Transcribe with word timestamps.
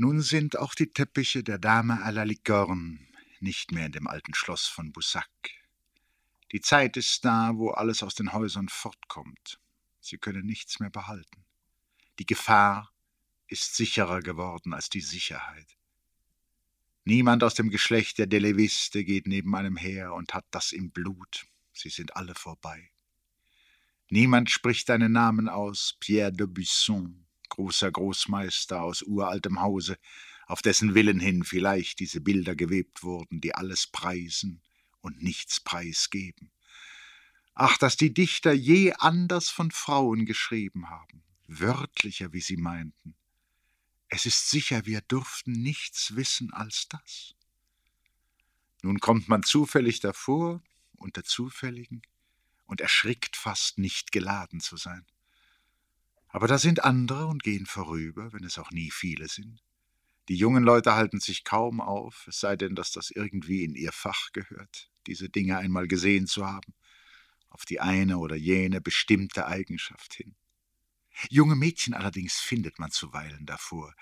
Nun 0.00 0.20
sind 0.20 0.56
auch 0.56 0.76
die 0.76 0.92
Teppiche 0.92 1.42
der 1.42 1.58
Dame 1.58 2.04
à 2.04 2.12
la 2.12 2.22
Licorne 2.22 3.00
nicht 3.40 3.72
mehr 3.72 3.86
in 3.86 3.90
dem 3.90 4.06
alten 4.06 4.32
Schloss 4.32 4.64
von 4.64 4.92
Boussac. 4.92 5.28
Die 6.52 6.60
Zeit 6.60 6.96
ist 6.96 7.24
da, 7.24 7.56
wo 7.56 7.70
alles 7.70 8.04
aus 8.04 8.14
den 8.14 8.32
Häusern 8.32 8.68
fortkommt. 8.68 9.58
Sie 10.00 10.16
können 10.16 10.46
nichts 10.46 10.78
mehr 10.78 10.90
behalten. 10.90 11.44
Die 12.20 12.26
Gefahr 12.26 12.92
ist 13.48 13.74
sicherer 13.74 14.20
geworden 14.20 14.72
als 14.72 14.88
die 14.88 15.00
Sicherheit. 15.00 15.76
Niemand 17.02 17.42
aus 17.42 17.54
dem 17.54 17.68
Geschlecht 17.68 18.18
der 18.18 18.28
Deleviste 18.28 19.02
geht 19.02 19.26
neben 19.26 19.56
einem 19.56 19.76
her 19.76 20.14
und 20.14 20.32
hat 20.32 20.46
das 20.52 20.70
im 20.70 20.92
Blut. 20.92 21.44
Sie 21.72 21.90
sind 21.90 22.14
alle 22.14 22.36
vorbei. 22.36 22.92
Niemand 24.10 24.48
spricht 24.48 24.90
deinen 24.90 25.10
Namen 25.10 25.48
aus, 25.48 25.96
Pierre 25.98 26.32
de 26.32 26.46
Buisson, 26.46 27.26
großer 27.48 27.90
Großmeister 27.90 28.82
aus 28.82 29.02
uraltem 29.02 29.60
Hause, 29.60 29.98
auf 30.46 30.62
dessen 30.62 30.94
Willen 30.94 31.20
hin 31.20 31.44
vielleicht 31.44 32.00
diese 32.00 32.20
Bilder 32.20 32.56
gewebt 32.56 33.02
wurden, 33.02 33.40
die 33.40 33.54
alles 33.54 33.86
preisen 33.86 34.62
und 35.00 35.22
nichts 35.22 35.60
preisgeben. 35.60 36.50
Ach, 37.54 37.76
dass 37.76 37.96
die 37.96 38.14
Dichter 38.14 38.52
je 38.52 38.92
anders 38.94 39.50
von 39.50 39.70
Frauen 39.70 40.26
geschrieben 40.26 40.90
haben, 40.90 41.24
wörtlicher, 41.48 42.32
wie 42.32 42.40
sie 42.40 42.56
meinten. 42.56 43.16
Es 44.08 44.26
ist 44.26 44.48
sicher, 44.48 44.86
wir 44.86 45.00
dürften 45.00 45.52
nichts 45.52 46.16
wissen 46.16 46.52
als 46.52 46.88
das. 46.88 47.34
Nun 48.82 49.00
kommt 49.00 49.28
man 49.28 49.42
zufällig 49.42 50.00
davor, 50.00 50.62
unter 50.96 51.24
Zufälligen, 51.24 52.02
und 52.66 52.80
erschrickt 52.80 53.36
fast, 53.36 53.78
nicht 53.78 54.12
geladen 54.12 54.60
zu 54.60 54.76
sein. 54.76 55.04
Aber 56.28 56.46
da 56.46 56.58
sind 56.58 56.84
andere 56.84 57.26
und 57.26 57.42
gehen 57.42 57.66
vorüber, 57.66 58.32
wenn 58.32 58.44
es 58.44 58.58
auch 58.58 58.70
nie 58.70 58.90
viele 58.90 59.28
sind. 59.28 59.62
Die 60.28 60.36
jungen 60.36 60.62
Leute 60.62 60.94
halten 60.94 61.20
sich 61.20 61.42
kaum 61.44 61.80
auf, 61.80 62.26
es 62.28 62.40
sei 62.40 62.54
denn, 62.56 62.74
dass 62.74 62.92
das 62.92 63.10
irgendwie 63.10 63.64
in 63.64 63.74
ihr 63.74 63.92
Fach 63.92 64.30
gehört, 64.32 64.90
diese 65.06 65.30
Dinge 65.30 65.56
einmal 65.56 65.88
gesehen 65.88 66.26
zu 66.26 66.46
haben, 66.46 66.74
auf 67.48 67.64
die 67.64 67.80
eine 67.80 68.18
oder 68.18 68.36
jene 68.36 68.82
bestimmte 68.82 69.46
Eigenschaft 69.46 70.12
hin. 70.14 70.34
Junge 71.30 71.56
Mädchen 71.56 71.94
allerdings 71.94 72.34
findet 72.34 72.78
man 72.78 72.90
zuweilen 72.90 73.46
davor, 73.46 73.94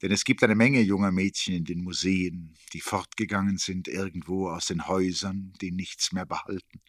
denn 0.00 0.10
es 0.10 0.24
gibt 0.24 0.42
eine 0.42 0.54
Menge 0.54 0.80
junger 0.80 1.12
Mädchen 1.12 1.54
in 1.54 1.64
den 1.64 1.84
Museen, 1.84 2.56
die 2.72 2.80
fortgegangen 2.80 3.58
sind 3.58 3.86
irgendwo 3.86 4.48
aus 4.48 4.66
den 4.66 4.88
Häusern, 4.88 5.52
die 5.60 5.70
nichts 5.70 6.12
mehr 6.12 6.26
behalten. 6.26 6.80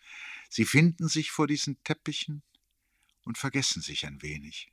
Sie 0.49 0.65
finden 0.65 1.09
sich 1.09 1.31
vor 1.31 1.47
diesen 1.47 1.83
Teppichen 1.83 2.43
und 3.23 3.37
vergessen 3.37 3.81
sich 3.81 4.05
ein 4.05 4.21
wenig. 4.21 4.71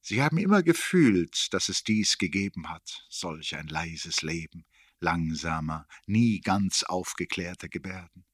Sie 0.00 0.22
haben 0.22 0.38
immer 0.38 0.62
gefühlt, 0.62 1.52
dass 1.52 1.68
es 1.68 1.84
dies 1.84 2.18
gegeben 2.18 2.68
hat, 2.68 3.04
solch 3.08 3.56
ein 3.56 3.68
leises 3.68 4.22
Leben, 4.22 4.64
langsamer, 5.00 5.86
nie 6.06 6.40
ganz 6.40 6.82
aufgeklärte 6.82 7.68
Gebärden. 7.68 8.24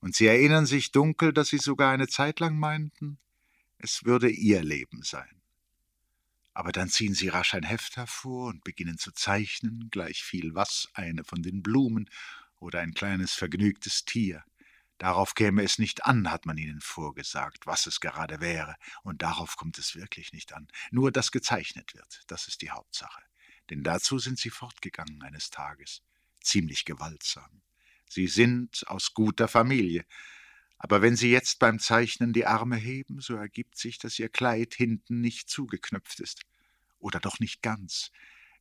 Und 0.00 0.14
sie 0.14 0.26
erinnern 0.26 0.66
sich 0.66 0.92
dunkel, 0.92 1.32
dass 1.32 1.48
sie 1.48 1.58
sogar 1.58 1.92
eine 1.92 2.08
Zeit 2.08 2.40
lang 2.40 2.58
meinten, 2.58 3.18
es 3.78 4.04
würde 4.04 4.30
ihr 4.30 4.62
Leben 4.62 5.02
sein. 5.02 5.40
Aber 6.52 6.72
dann 6.72 6.88
ziehen 6.88 7.14
sie 7.14 7.28
rasch 7.28 7.54
ein 7.54 7.62
Heft 7.62 7.96
hervor 7.96 8.48
und 8.48 8.64
beginnen 8.64 8.98
zu 8.98 9.12
zeichnen, 9.12 9.88
gleich 9.90 10.22
viel 10.22 10.54
was, 10.54 10.88
eine 10.94 11.24
von 11.24 11.42
den 11.42 11.62
Blumen 11.62 12.10
oder 12.58 12.80
ein 12.80 12.92
kleines 12.92 13.32
vergnügtes 13.32 14.04
Tier. 14.04 14.44
Darauf 15.00 15.34
käme 15.34 15.62
es 15.62 15.78
nicht 15.78 16.04
an, 16.04 16.30
hat 16.30 16.44
man 16.44 16.58
ihnen 16.58 16.82
vorgesagt, 16.82 17.66
was 17.66 17.86
es 17.86 18.00
gerade 18.00 18.42
wäre, 18.42 18.76
und 19.02 19.22
darauf 19.22 19.56
kommt 19.56 19.78
es 19.78 19.96
wirklich 19.96 20.34
nicht 20.34 20.52
an. 20.52 20.68
Nur 20.90 21.10
dass 21.10 21.32
gezeichnet 21.32 21.94
wird, 21.94 22.22
das 22.26 22.48
ist 22.48 22.60
die 22.60 22.70
Hauptsache. 22.70 23.22
Denn 23.70 23.82
dazu 23.82 24.18
sind 24.18 24.38
sie 24.38 24.50
fortgegangen 24.50 25.22
eines 25.22 25.48
Tages, 25.48 26.02
ziemlich 26.42 26.84
gewaltsam. 26.84 27.62
Sie 28.10 28.26
sind 28.26 28.86
aus 28.88 29.14
guter 29.14 29.48
Familie, 29.48 30.04
aber 30.76 31.00
wenn 31.00 31.16
Sie 31.16 31.30
jetzt 31.30 31.60
beim 31.60 31.78
Zeichnen 31.78 32.34
die 32.34 32.44
Arme 32.44 32.76
heben, 32.76 33.20
so 33.20 33.36
ergibt 33.36 33.78
sich, 33.78 33.98
dass 33.98 34.18
Ihr 34.18 34.28
Kleid 34.28 34.74
hinten 34.74 35.22
nicht 35.22 35.48
zugeknöpft 35.48 36.20
ist. 36.20 36.42
Oder 36.98 37.20
doch 37.20 37.40
nicht 37.40 37.62
ganz. 37.62 38.12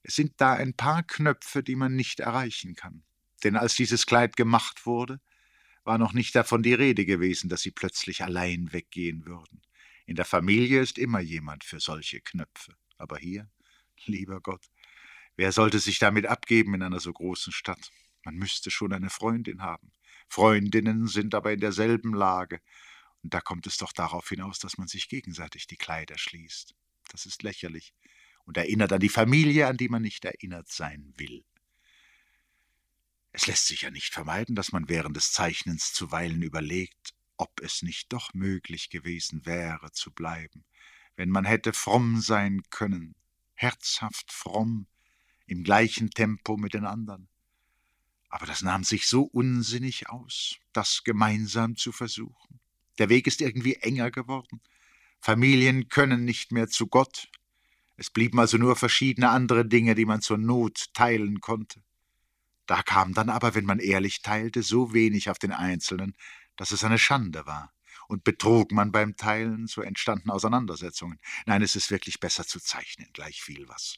Es 0.03 0.15
sind 0.15 0.33
da 0.37 0.53
ein 0.53 0.73
paar 0.73 1.03
Knöpfe, 1.03 1.63
die 1.63 1.75
man 1.75 1.95
nicht 1.95 2.21
erreichen 2.21 2.75
kann. 2.75 3.03
Denn 3.43 3.57
als 3.57 3.75
dieses 3.75 4.05
Kleid 4.05 4.37
gemacht 4.37 4.85
wurde, 4.85 5.19
war 5.83 5.97
noch 5.97 6.13
nicht 6.13 6.35
davon 6.35 6.63
die 6.63 6.73
Rede 6.73 7.05
gewesen, 7.05 7.49
dass 7.49 7.61
sie 7.61 7.71
plötzlich 7.71 8.23
allein 8.23 8.71
weggehen 8.73 9.25
würden. 9.25 9.61
In 10.05 10.15
der 10.15 10.25
Familie 10.25 10.81
ist 10.81 10.97
immer 10.97 11.19
jemand 11.19 11.63
für 11.63 11.79
solche 11.79 12.21
Knöpfe. 12.21 12.75
Aber 12.97 13.17
hier, 13.17 13.49
lieber 14.05 14.41
Gott, 14.41 14.65
wer 15.35 15.51
sollte 15.51 15.79
sich 15.79 15.99
damit 15.99 16.25
abgeben 16.25 16.73
in 16.73 16.83
einer 16.83 16.99
so 16.99 17.13
großen 17.13 17.53
Stadt? 17.53 17.91
Man 18.23 18.35
müsste 18.35 18.71
schon 18.71 18.93
eine 18.93 19.09
Freundin 19.09 19.61
haben. 19.61 19.91
Freundinnen 20.27 21.07
sind 21.07 21.33
aber 21.33 21.53
in 21.53 21.59
derselben 21.59 22.13
Lage. 22.13 22.59
Und 23.21 23.33
da 23.33 23.41
kommt 23.41 23.67
es 23.67 23.77
doch 23.77 23.93
darauf 23.93 24.29
hinaus, 24.29 24.59
dass 24.59 24.77
man 24.77 24.87
sich 24.87 25.09
gegenseitig 25.09 25.67
die 25.67 25.77
Kleider 25.77 26.17
schließt. 26.17 26.75
Das 27.11 27.25
ist 27.25 27.43
lächerlich 27.43 27.93
und 28.45 28.57
erinnert 28.57 28.91
an 28.93 28.99
die 28.99 29.09
Familie, 29.09 29.67
an 29.67 29.77
die 29.77 29.89
man 29.89 30.01
nicht 30.01 30.25
erinnert 30.25 30.69
sein 30.69 31.13
will. 31.17 31.43
Es 33.31 33.47
lässt 33.47 33.67
sich 33.67 33.81
ja 33.81 33.91
nicht 33.91 34.13
vermeiden, 34.13 34.55
dass 34.55 34.71
man 34.71 34.89
während 34.89 35.15
des 35.15 35.31
Zeichnens 35.31 35.93
zuweilen 35.93 36.41
überlegt, 36.41 37.13
ob 37.37 37.61
es 37.61 37.81
nicht 37.83 38.11
doch 38.11 38.33
möglich 38.33 38.89
gewesen 38.89 39.45
wäre 39.45 39.91
zu 39.91 40.11
bleiben, 40.11 40.65
wenn 41.15 41.29
man 41.29 41.45
hätte 41.45 41.73
fromm 41.73 42.21
sein 42.21 42.63
können, 42.69 43.15
herzhaft 43.53 44.31
fromm, 44.31 44.87
im 45.45 45.63
gleichen 45.63 46.09
Tempo 46.09 46.57
mit 46.57 46.73
den 46.73 46.85
anderen. 46.85 47.29
Aber 48.29 48.45
das 48.45 48.61
nahm 48.61 48.83
sich 48.83 49.07
so 49.07 49.23
unsinnig 49.23 50.09
aus, 50.09 50.57
das 50.73 51.03
gemeinsam 51.03 51.75
zu 51.75 51.91
versuchen. 51.91 52.59
Der 52.99 53.09
Weg 53.09 53.25
ist 53.25 53.41
irgendwie 53.41 53.75
enger 53.75 54.11
geworden. 54.11 54.61
Familien 55.19 55.87
können 55.87 56.25
nicht 56.25 56.51
mehr 56.51 56.67
zu 56.67 56.87
Gott. 56.87 57.29
Es 57.97 58.09
blieben 58.09 58.39
also 58.39 58.57
nur 58.57 58.75
verschiedene 58.75 59.29
andere 59.29 59.65
Dinge, 59.65 59.95
die 59.95 60.05
man 60.05 60.21
zur 60.21 60.37
Not 60.37 60.93
teilen 60.93 61.41
konnte. 61.41 61.81
Da 62.69 62.83
kam 62.83 63.15
dann 63.15 63.31
aber, 63.31 63.55
wenn 63.55 63.65
man 63.65 63.79
ehrlich 63.79 64.21
teilte, 64.21 64.61
so 64.61 64.93
wenig 64.93 65.31
auf 65.31 65.39
den 65.39 65.51
Einzelnen, 65.51 66.15
dass 66.55 66.69
es 66.69 66.83
eine 66.83 66.99
Schande 66.99 67.47
war. 67.47 67.73
Und 68.07 68.23
betrog 68.23 68.71
man 68.71 68.91
beim 68.91 69.15
Teilen, 69.17 69.65
so 69.65 69.81
entstanden 69.81 70.29
Auseinandersetzungen. 70.29 71.19
Nein, 71.47 71.63
es 71.63 71.75
ist 71.75 71.89
wirklich 71.89 72.19
besser 72.19 72.45
zu 72.45 72.59
zeichnen, 72.59 73.09
gleich 73.11 73.41
viel 73.41 73.67
was. 73.67 73.97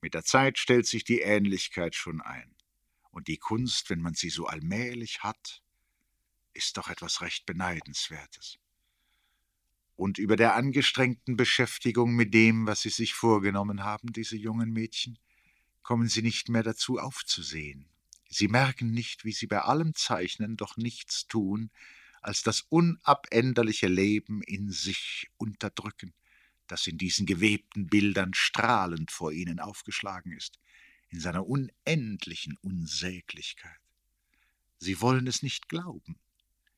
Mit 0.00 0.14
der 0.14 0.22
Zeit 0.22 0.58
stellt 0.58 0.86
sich 0.86 1.02
die 1.02 1.22
Ähnlichkeit 1.22 1.96
schon 1.96 2.20
ein. 2.20 2.54
Und 3.10 3.26
die 3.26 3.36
Kunst, 3.36 3.90
wenn 3.90 4.00
man 4.00 4.14
sie 4.14 4.30
so 4.30 4.46
allmählich 4.46 5.24
hat, 5.24 5.60
ist 6.52 6.76
doch 6.76 6.90
etwas 6.90 7.20
recht 7.20 7.46
Beneidenswertes. 7.46 8.60
Und 9.96 10.18
über 10.18 10.36
der 10.36 10.54
angestrengten 10.54 11.36
Beschäftigung 11.36 12.14
mit 12.14 12.32
dem, 12.32 12.68
was 12.68 12.82
sie 12.82 12.90
sich 12.90 13.14
vorgenommen 13.14 13.82
haben, 13.82 14.12
diese 14.12 14.36
jungen 14.36 14.72
Mädchen, 14.72 15.18
kommen 15.88 16.08
sie 16.08 16.20
nicht 16.20 16.50
mehr 16.50 16.62
dazu 16.62 16.98
aufzusehen. 16.98 17.86
Sie 18.28 18.48
merken 18.48 18.90
nicht, 18.90 19.24
wie 19.24 19.32
sie 19.32 19.46
bei 19.46 19.62
allem 19.62 19.94
Zeichnen 19.94 20.58
doch 20.58 20.76
nichts 20.76 21.28
tun, 21.28 21.70
als 22.20 22.42
das 22.42 22.60
unabänderliche 22.68 23.86
Leben 23.86 24.42
in 24.42 24.70
sich 24.70 25.30
unterdrücken, 25.38 26.12
das 26.66 26.86
in 26.86 26.98
diesen 26.98 27.24
gewebten 27.24 27.86
Bildern 27.86 28.34
strahlend 28.34 29.10
vor 29.10 29.32
ihnen 29.32 29.60
aufgeschlagen 29.60 30.32
ist, 30.32 30.58
in 31.08 31.20
seiner 31.20 31.46
unendlichen 31.46 32.58
Unsäglichkeit. 32.58 33.80
Sie 34.76 35.00
wollen 35.00 35.26
es 35.26 35.42
nicht 35.42 35.70
glauben. 35.70 36.18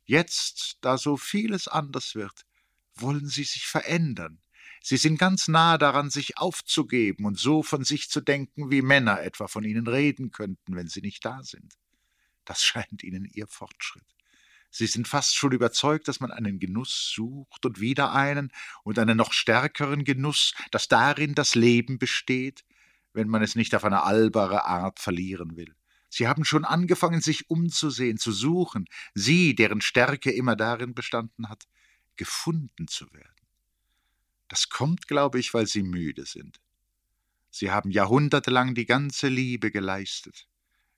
Jetzt, 0.05 0.79
da 0.83 0.99
so 0.99 1.17
vieles 1.17 1.67
anders 1.67 2.15
wird, 2.15 2.47
wollen 2.95 3.27
sie 3.27 3.43
sich 3.43 3.67
verändern, 3.67 4.41
Sie 4.83 4.97
sind 4.97 5.19
ganz 5.19 5.49
nahe 5.49 5.79
daran, 5.79 6.11
sich 6.11 6.39
aufzugeben 6.39 7.27
und 7.27 7.39
so 7.39 7.63
von 7.63 7.85
sich 7.85 8.09
zu 8.09 8.21
denken, 8.21 8.71
wie 8.71 8.83
Männer 8.83 9.21
etwa 9.21 9.47
von 9.47 9.65
ihnen 9.65 9.87
reden 9.87 10.31
könnten, 10.31 10.75
wenn 10.75 10.89
sie 10.89 11.03
nicht 11.03 11.25
da 11.25 11.43
sind. 11.43 11.75
Das 12.45 12.63
scheint 12.65 13.03
ihnen 13.03 13.25
ihr 13.27 13.47
Fortschritt. 13.47 14.07
Sie 14.73 14.87
sind 14.87 15.09
fast 15.09 15.35
schon 15.35 15.53
überzeugt, 15.53 16.07
dass 16.07 16.21
man 16.21 16.31
einen 16.31 16.61
Genuss 16.61 17.11
sucht 17.13 17.67
und 17.67 17.81
wieder 17.81 18.13
einen 18.13 18.53
und 18.85 18.99
einen 18.99 19.17
noch 19.17 19.33
stärkeren 19.33 20.05
Genuss, 20.05 20.55
dass 20.71 20.87
darin 20.87 21.35
das 21.35 21.57
Leben 21.57 21.99
besteht, 21.99 22.65
wenn 23.13 23.29
man 23.29 23.43
es 23.43 23.57
nicht 23.57 23.75
auf 23.75 23.85
eine 23.85 24.05
albere 24.05 24.65
Art 24.65 25.01
verlieren 25.01 25.57
will. 25.57 25.75
Sie 26.09 26.29
haben 26.29 26.45
schon 26.45 26.65
angefangen, 26.65 27.21
sich 27.21 27.51
umzusehen, 27.51 28.19
zu 28.19 28.33
suchen, 28.33 28.87
sie, 29.15 29.55
deren 29.55 29.81
Stärke 29.81 30.31
immer 30.31 30.55
darin 30.57 30.95
bestanden 30.95 31.49
hat, 31.49 31.65
gefunden 32.17 32.87
zu 32.87 33.13
werden. 33.13 33.40
Das 34.51 34.69
kommt, 34.69 35.07
glaube 35.07 35.39
ich, 35.39 35.55
weil 35.55 35.69
sie 35.69 35.85
müde 35.85 36.27
sind. 36.27 36.61
Sie 37.51 37.71
haben 37.71 37.93
jahrhundertelang 37.93 38.75
die 38.75 38.85
ganze 38.85 39.29
Liebe 39.29 39.71
geleistet. 39.71 40.49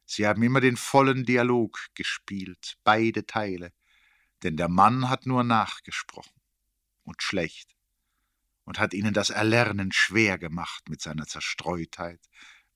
Sie 0.07 0.27
haben 0.27 0.43
immer 0.43 0.63
den 0.63 0.79
vollen 0.79 1.25
Dialog 1.25 1.79
gespielt, 1.95 2.79
beide 2.83 3.27
Teile, 3.27 3.75
denn 4.43 4.57
der 4.57 4.71
Mann 4.71 5.11
hat 5.11 5.27
nur 5.27 5.45
nachgesprochen 5.45 6.41
und 7.05 7.23
schlecht 7.23 7.77
und 8.65 8.79
hat 8.79 8.95
ihnen 8.95 9.13
das 9.13 9.29
Erlernen 9.29 9.93
schwer 9.93 10.39
gemacht 10.39 10.89
mit 10.89 11.03
seiner 11.03 11.27
Zerstreutheit, 11.27 12.21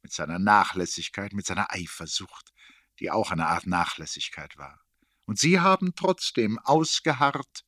mit 0.02 0.12
seiner 0.12 0.38
Nachlässigkeit, 0.38 1.32
mit 1.32 1.46
seiner 1.46 1.72
Eifersucht, 1.72 2.52
die 3.00 3.10
auch 3.10 3.30
eine 3.30 3.46
Art 3.46 3.66
Nachlässigkeit 3.66 4.58
war. 4.58 4.82
Und 5.24 5.38
sie 5.38 5.58
haben 5.58 5.94
trotzdem 5.94 6.58
ausgeharrt, 6.58 7.64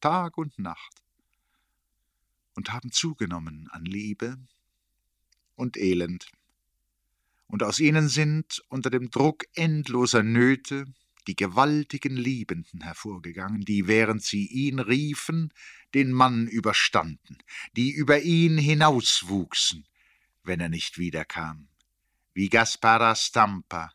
Tag 0.00 0.38
und 0.38 0.60
Nacht, 0.60 1.01
und 2.54 2.72
haben 2.72 2.92
zugenommen 2.92 3.68
an 3.70 3.84
Liebe 3.84 4.38
und 5.54 5.76
Elend. 5.76 6.30
Und 7.46 7.62
aus 7.62 7.80
ihnen 7.80 8.08
sind 8.08 8.62
unter 8.68 8.90
dem 8.90 9.10
Druck 9.10 9.44
endloser 9.54 10.22
Nöte 10.22 10.86
die 11.26 11.36
gewaltigen 11.36 12.16
Liebenden 12.16 12.80
hervorgegangen, 12.82 13.60
die, 13.62 13.86
während 13.86 14.22
sie 14.22 14.46
ihn 14.46 14.78
riefen, 14.78 15.52
den 15.94 16.12
Mann 16.12 16.48
überstanden, 16.48 17.38
die 17.76 17.92
über 17.92 18.22
ihn 18.22 18.58
hinauswuchsen, 18.58 19.86
wenn 20.42 20.60
er 20.60 20.68
nicht 20.68 20.98
wiederkam, 20.98 21.68
wie 22.34 22.48
Gaspara 22.48 23.14
Stampa 23.14 23.92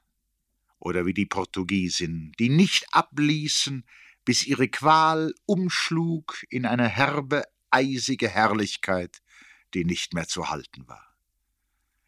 oder 0.79 1.05
wie 1.05 1.13
die 1.13 1.25
Portugiesin, 1.25 2.31
die 2.39 2.49
nicht 2.49 2.93
abließen, 2.93 3.85
bis 4.23 4.45
ihre 4.45 4.67
Qual 4.67 5.33
umschlug 5.45 6.45
in 6.49 6.65
eine 6.65 6.87
herbe, 6.87 7.43
eisige 7.69 8.29
Herrlichkeit, 8.29 9.21
die 9.73 9.85
nicht 9.85 10.13
mehr 10.13 10.27
zu 10.27 10.49
halten 10.49 10.87
war. 10.87 11.07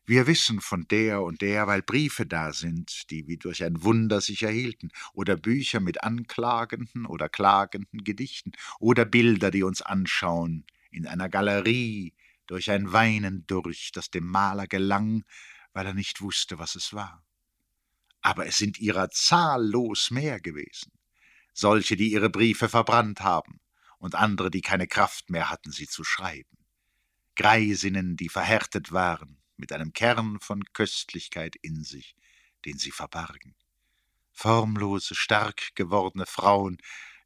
Wir 0.06 0.26
wissen 0.26 0.60
von 0.60 0.88
der 0.88 1.22
und 1.22 1.42
der, 1.42 1.68
weil 1.68 1.84
Briefe 1.84 2.26
da 2.26 2.52
sind, 2.52 3.12
die 3.12 3.28
wie 3.28 3.38
durch 3.38 3.64
ein 3.64 3.84
Wunder 3.84 4.22
sich 4.22 4.42
erhielten, 4.42 4.90
oder 5.14 5.36
Bücher 5.38 5.80
mit 5.80 6.04
anklagenden 6.04 7.06
oder 7.06 7.30
klagenden 7.30 8.04
Gedichten, 8.04 8.54
oder 8.80 9.06
Bilder, 9.06 9.52
die 9.52 9.62
uns 9.62 9.84
anschauen, 9.84 10.66
in 10.90 11.06
einer 11.06 11.30
Galerie, 11.30 12.16
durch 12.48 12.72
ein 12.72 12.92
Weinen 12.92 13.46
durch, 13.46 13.92
das 13.94 14.10
dem 14.10 14.26
Maler 14.26 14.66
gelang, 14.66 15.26
weil 15.74 15.86
er 15.86 15.94
nicht 15.94 16.22
wusste, 16.22 16.58
was 16.58 16.74
es 16.74 16.92
war. 16.92 17.24
Aber 18.22 18.48
es 18.48 18.58
sind 18.58 18.80
ihrer 18.80 19.12
zahllos 19.12 20.10
mehr 20.10 20.40
gewesen, 20.40 20.92
solche, 21.54 21.96
die 21.96 22.12
ihre 22.12 22.32
Briefe 22.32 22.68
verbrannt 22.68 23.22
haben, 23.22 23.60
und 24.00 24.16
andere, 24.16 24.50
die 24.50 24.62
keine 24.62 24.88
Kraft 24.88 25.30
mehr 25.30 25.50
hatten, 25.50 25.72
sie 25.72 25.88
zu 25.88 26.04
schreiben. 26.04 26.58
Greisinnen, 27.36 28.18
die 28.18 28.30
verhärtet 28.30 28.92
waren, 28.92 29.38
mit 29.58 29.72
einem 29.72 29.94
Kern 29.94 30.40
von 30.40 30.64
Köstlichkeit 30.74 31.56
in 31.62 31.84
sich, 31.84 32.16
den 32.66 32.78
sie 32.78 32.92
verbargen. 32.92 33.56
Formlose, 34.32 35.16
stark 35.16 35.76
gewordene 35.76 36.26
Frauen, 36.26 36.78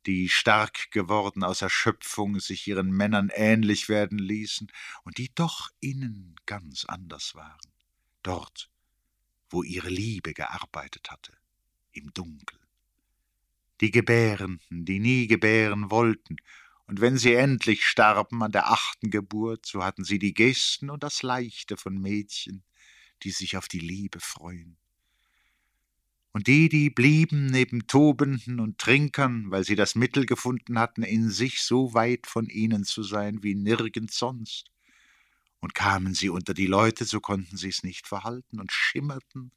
die 0.05 0.29
stark 0.29 0.91
geworden 0.91 1.43
aus 1.43 1.61
Erschöpfung 1.61 2.39
sich 2.39 2.67
ihren 2.67 2.91
Männern 2.91 3.29
ähnlich 3.33 3.87
werden 3.87 4.17
ließen 4.17 4.71
und 5.03 5.17
die 5.17 5.33
doch 5.33 5.69
innen 5.79 6.35
ganz 6.45 6.85
anders 6.85 7.35
waren, 7.35 7.71
dort, 8.21 8.69
wo 9.49 9.63
ihre 9.63 9.89
Liebe 9.89 10.33
gearbeitet 10.33 11.09
hatte, 11.09 11.37
im 11.91 12.13
Dunkel. 12.13 12.59
Die 13.81 13.91
Gebärenden, 13.91 14.85
die 14.85 14.99
nie 14.99 15.27
gebären 15.27 15.89
wollten 15.89 16.37
und 16.87 17.01
wenn 17.01 17.17
sie 17.17 17.33
endlich 17.33 17.85
starben 17.85 18.43
an 18.43 18.51
der 18.51 18.69
achten 18.71 19.09
Geburt, 19.09 19.65
so 19.65 19.83
hatten 19.83 20.03
sie 20.03 20.19
die 20.19 20.33
Gesten 20.33 20.89
und 20.89 21.03
das 21.03 21.23
Leichte 21.23 21.77
von 21.77 21.97
Mädchen, 21.97 22.63
die 23.23 23.31
sich 23.31 23.57
auf 23.57 23.67
die 23.67 23.79
Liebe 23.79 24.19
freuen. 24.19 24.77
Und 26.33 26.47
die, 26.47 26.67
die 26.67 26.89
blieben 26.89 27.45
neben 27.45 27.85
Tobenden 27.85 28.59
und 28.59 28.79
Trinkern, 28.79 29.51
weil 29.51 29.63
sie 29.63 29.75
das 29.75 29.93
Mittel 29.93 30.25
gefunden 30.25 30.79
hatten, 30.79 31.03
in 31.03 31.29
sich 31.29 31.61
so 31.61 31.93
weit 31.93 32.25
von 32.25 32.47
ihnen 32.47 32.83
zu 32.85 33.03
sein 33.03 33.43
wie 33.43 33.53
nirgends 33.53 34.17
sonst. 34.17 34.71
Und 35.59 35.75
kamen 35.75 36.15
sie 36.15 36.29
unter 36.29 36.55
die 36.55 36.65
Leute, 36.65 37.05
so 37.05 37.21
konnten 37.21 37.55
sie 37.55 37.69
es 37.69 37.83
nicht 37.83 38.07
verhalten 38.07 38.59
und 38.59 38.71
schimmerten, 38.71 39.51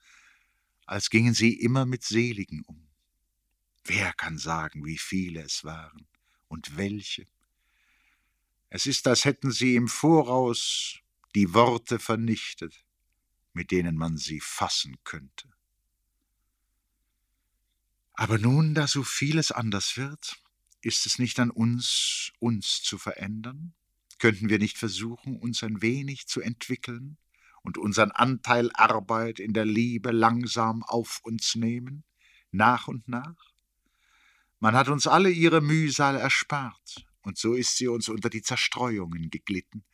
als 0.85 1.11
gingen 1.11 1.35
sie 1.35 1.55
immer 1.55 1.87
mit 1.87 2.05
Seligen 2.05 2.63
um. 2.67 2.87
Wer 3.85 4.13
kann 4.13 4.39
sagen, 4.39 4.85
wie 4.85 4.99
viele 4.99 5.43
es 5.43 5.65
waren? 5.65 6.07
Und 6.49 6.77
welche. 6.77 7.27
Es 8.69 8.87
ist, 8.87 9.07
als 9.07 9.25
hätten 9.25 9.51
sie 9.51 9.77
im 9.77 9.89
Voraus 9.89 10.99
die 11.35 11.55
Worte 11.55 11.99
vernichtet, 11.99 12.85
mit 13.53 13.71
denen 13.71 13.97
man 13.97 14.17
sie 14.17 14.41
fassen 14.41 14.97
könnte. 15.05 15.49
Aber 18.15 18.39
nun, 18.39 18.75
da 18.75 18.87
so 18.87 19.03
vieles 19.03 19.53
anders 19.53 19.97
wird, 19.97 20.41
ist 20.81 21.05
es 21.05 21.19
nicht 21.19 21.39
an 21.39 21.51
uns, 21.51 22.33
uns 22.39 22.83
zu 22.83 22.97
verändern? 22.97 23.75
Könnten 24.19 24.49
wir 24.49 24.59
nicht 24.59 24.79
versuchen, 24.79 25.39
uns 25.39 25.63
ein 25.63 25.83
wenig 25.83 26.27
zu 26.27 26.41
entwickeln 26.41 27.19
und 27.63 27.77
unseren 27.77 28.13
Anteil 28.13 28.71
Arbeit 28.73 29.39
in 29.39 29.53
der 29.53 29.67
Liebe 29.67 30.13
langsam 30.13 30.83
auf 30.83 31.21
uns 31.25 31.55
nehmen, 31.57 32.05
nach 32.53 32.89
und 32.89 33.09
nach? 33.09 33.56
Man 34.59 34.75
hat 34.75 34.89
uns 34.89 35.07
alle 35.07 35.31
ihre 35.31 35.61
Mühsal 35.61 36.17
erspart, 36.17 37.05
und 37.23 37.37
so 37.37 37.53
ist 37.53 37.77
sie 37.77 37.89
uns 37.89 38.09
unter 38.09 38.31
die 38.31 38.41
Zerstreuungen 38.41 39.29
geglitten, 39.31 39.85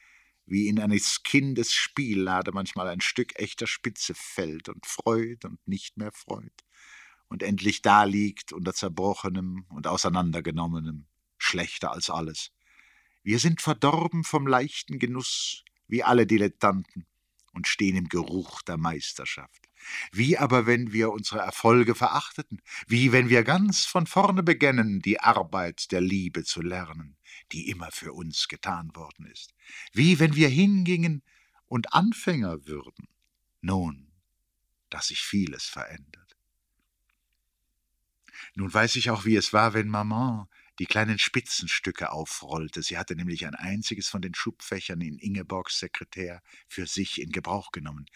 wie 0.46 0.68
in 0.68 0.78
eines 0.78 1.24
Kindes 1.24 1.72
Spiellade 1.72 2.52
manchmal 2.52 2.88
ein 2.88 3.00
Stück 3.00 3.38
echter 3.40 3.66
Spitze 3.66 4.14
fällt 4.14 4.68
und 4.68 4.86
freut 4.86 5.44
und 5.44 5.66
nicht 5.66 5.96
mehr 5.96 6.12
freut, 6.12 6.52
und 7.26 7.42
endlich 7.42 7.82
daliegt 7.82 8.52
unter 8.52 8.72
zerbrochenem 8.72 9.66
und 9.68 9.88
auseinandergenommenem, 9.88 11.06
schlechter 11.38 11.90
als 11.90 12.08
alles. 12.08 12.52
Wir 13.24 13.40
sind 13.40 13.62
verdorben 13.62 14.22
vom 14.22 14.46
leichten 14.46 15.00
Genuss, 15.00 15.64
wie 15.88 16.04
alle 16.04 16.26
Dilettanten, 16.26 17.06
und 17.52 17.66
stehen 17.66 17.96
im 17.96 18.08
Geruch 18.08 18.62
der 18.62 18.76
Meisterschaft. 18.76 19.68
Wie 20.12 20.38
aber, 20.38 20.66
wenn 20.66 20.92
wir 20.92 21.10
unsere 21.10 21.40
Erfolge 21.40 21.94
verachteten? 21.94 22.60
Wie, 22.86 23.12
wenn 23.12 23.28
wir 23.28 23.44
ganz 23.44 23.84
von 23.84 24.06
vorne 24.06 24.42
begännen, 24.42 25.00
die 25.00 25.20
Arbeit 25.20 25.92
der 25.92 26.00
Liebe 26.00 26.44
zu 26.44 26.62
lernen, 26.62 27.16
die 27.52 27.68
immer 27.68 27.90
für 27.90 28.12
uns 28.12 28.48
getan 28.48 28.94
worden 28.94 29.26
ist? 29.26 29.54
Wie, 29.92 30.18
wenn 30.18 30.36
wir 30.36 30.48
hingingen 30.48 31.22
und 31.66 31.92
Anfänger 31.92 32.66
würden? 32.66 33.08
Nun, 33.60 34.12
dass 34.90 35.08
sich 35.08 35.22
vieles 35.22 35.64
verändert. 35.64 36.36
Nun 38.54 38.72
weiß 38.72 38.96
ich 38.96 39.10
auch, 39.10 39.24
wie 39.24 39.36
es 39.36 39.52
war, 39.52 39.72
wenn 39.74 39.88
Maman 39.88 40.46
die 40.78 40.86
kleinen 40.86 41.18
Spitzenstücke 41.18 42.10
aufrollte. 42.10 42.82
Sie 42.82 42.98
hatte 42.98 43.14
nämlich 43.14 43.46
ein 43.46 43.54
einziges 43.54 44.08
von 44.08 44.22
den 44.22 44.34
Schubfächern 44.34 45.00
in 45.00 45.18
Ingeborgs 45.18 45.78
Sekretär 45.78 46.42
für 46.66 46.86
sich 46.86 47.20
in 47.20 47.30
Gebrauch 47.30 47.72
genommen. 47.72 48.06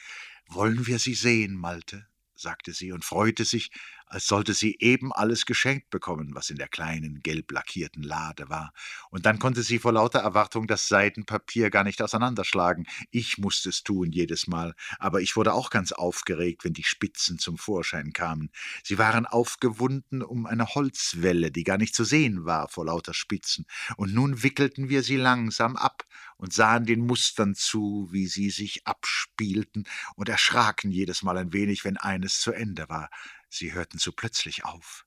Wollen 0.48 0.87
wir 0.87 0.98
sie 0.98 1.14
sehen, 1.14 1.56
Malte? 1.56 2.06
sagte 2.34 2.72
sie 2.72 2.93
und 2.93 3.05
freute 3.05 3.44
sich, 3.44 3.70
als 4.06 4.27
sollte 4.27 4.55
sie 4.55 4.77
eben 4.79 5.13
alles 5.13 5.46
geschenkt 5.46 5.91
bekommen, 5.91 6.34
was 6.34 6.51
in 6.51 6.56
der 6.56 6.69
kleinen, 6.69 7.20
gelb 7.20 7.51
lackierten 7.51 8.03
Lade 8.03 8.48
war. 8.48 8.72
Und 9.10 9.27
dann 9.27 9.39
konnte 9.39 9.63
sie 9.63 9.79
vor 9.79 9.93
lauter 9.93 10.20
Erwartung 10.20 10.67
das 10.67 10.89
Seidenpapier 10.89 11.70
gar 11.70 11.84
nicht 11.84 12.01
auseinanderschlagen. 12.01 12.86
Ich 13.10 13.39
musste 13.39 13.69
es 13.70 13.82
tun 13.82 14.13
jedes 14.13 14.46
Mal, 14.46 14.75
aber 14.98 15.20
ich 15.20 15.36
wurde 15.36 15.53
auch 15.53 15.70
ganz 15.70 15.93
aufgeregt, 15.93 16.65
wenn 16.65 16.72
die 16.72 16.84
Spitzen 16.84 17.39
zum 17.39 17.58
Vorschein 17.58 18.13
kamen. 18.13 18.51
Sie 18.84 18.98
waren 18.98 19.27
aufgewunden 19.27 20.22
um 20.22 20.46
eine 20.46 20.67
Holzwelle, 20.75 21.51
die 21.51 21.65
gar 21.65 21.79
nicht 21.79 21.94
zu 21.94 22.05
sehen 22.05 22.44
war 22.44 22.69
vor 22.69 22.86
lauter 22.86 23.15
Spitzen. 23.15 23.67
Und 23.96 24.15
nun 24.15 24.43
wickelten 24.43 24.89
wir 24.89 25.03
sie 25.03 25.17
langsam 25.17 25.77
ab 25.77 26.05
und 26.36 26.53
sahen 26.53 26.86
den 26.86 27.06
Mustern 27.06 27.55
zu, 27.55 28.08
wie 28.10 28.27
sie 28.27 28.51
sich 28.51 28.86
abspielten, 28.86 29.84
und 30.15 30.29
erschraken 30.29 30.91
jedes 30.91 31.22
Mal 31.22 31.39
ein 31.39 31.53
wenig, 31.53 31.84
wenn 31.84 31.96
eines 31.96 32.41
zu 32.41 32.53
Ende 32.53 32.89
war. 32.89 33.10
Sie 33.56 33.72
hörten 33.72 33.98
so 33.98 34.13
plötzlich 34.13 34.65
auf. 34.65 35.06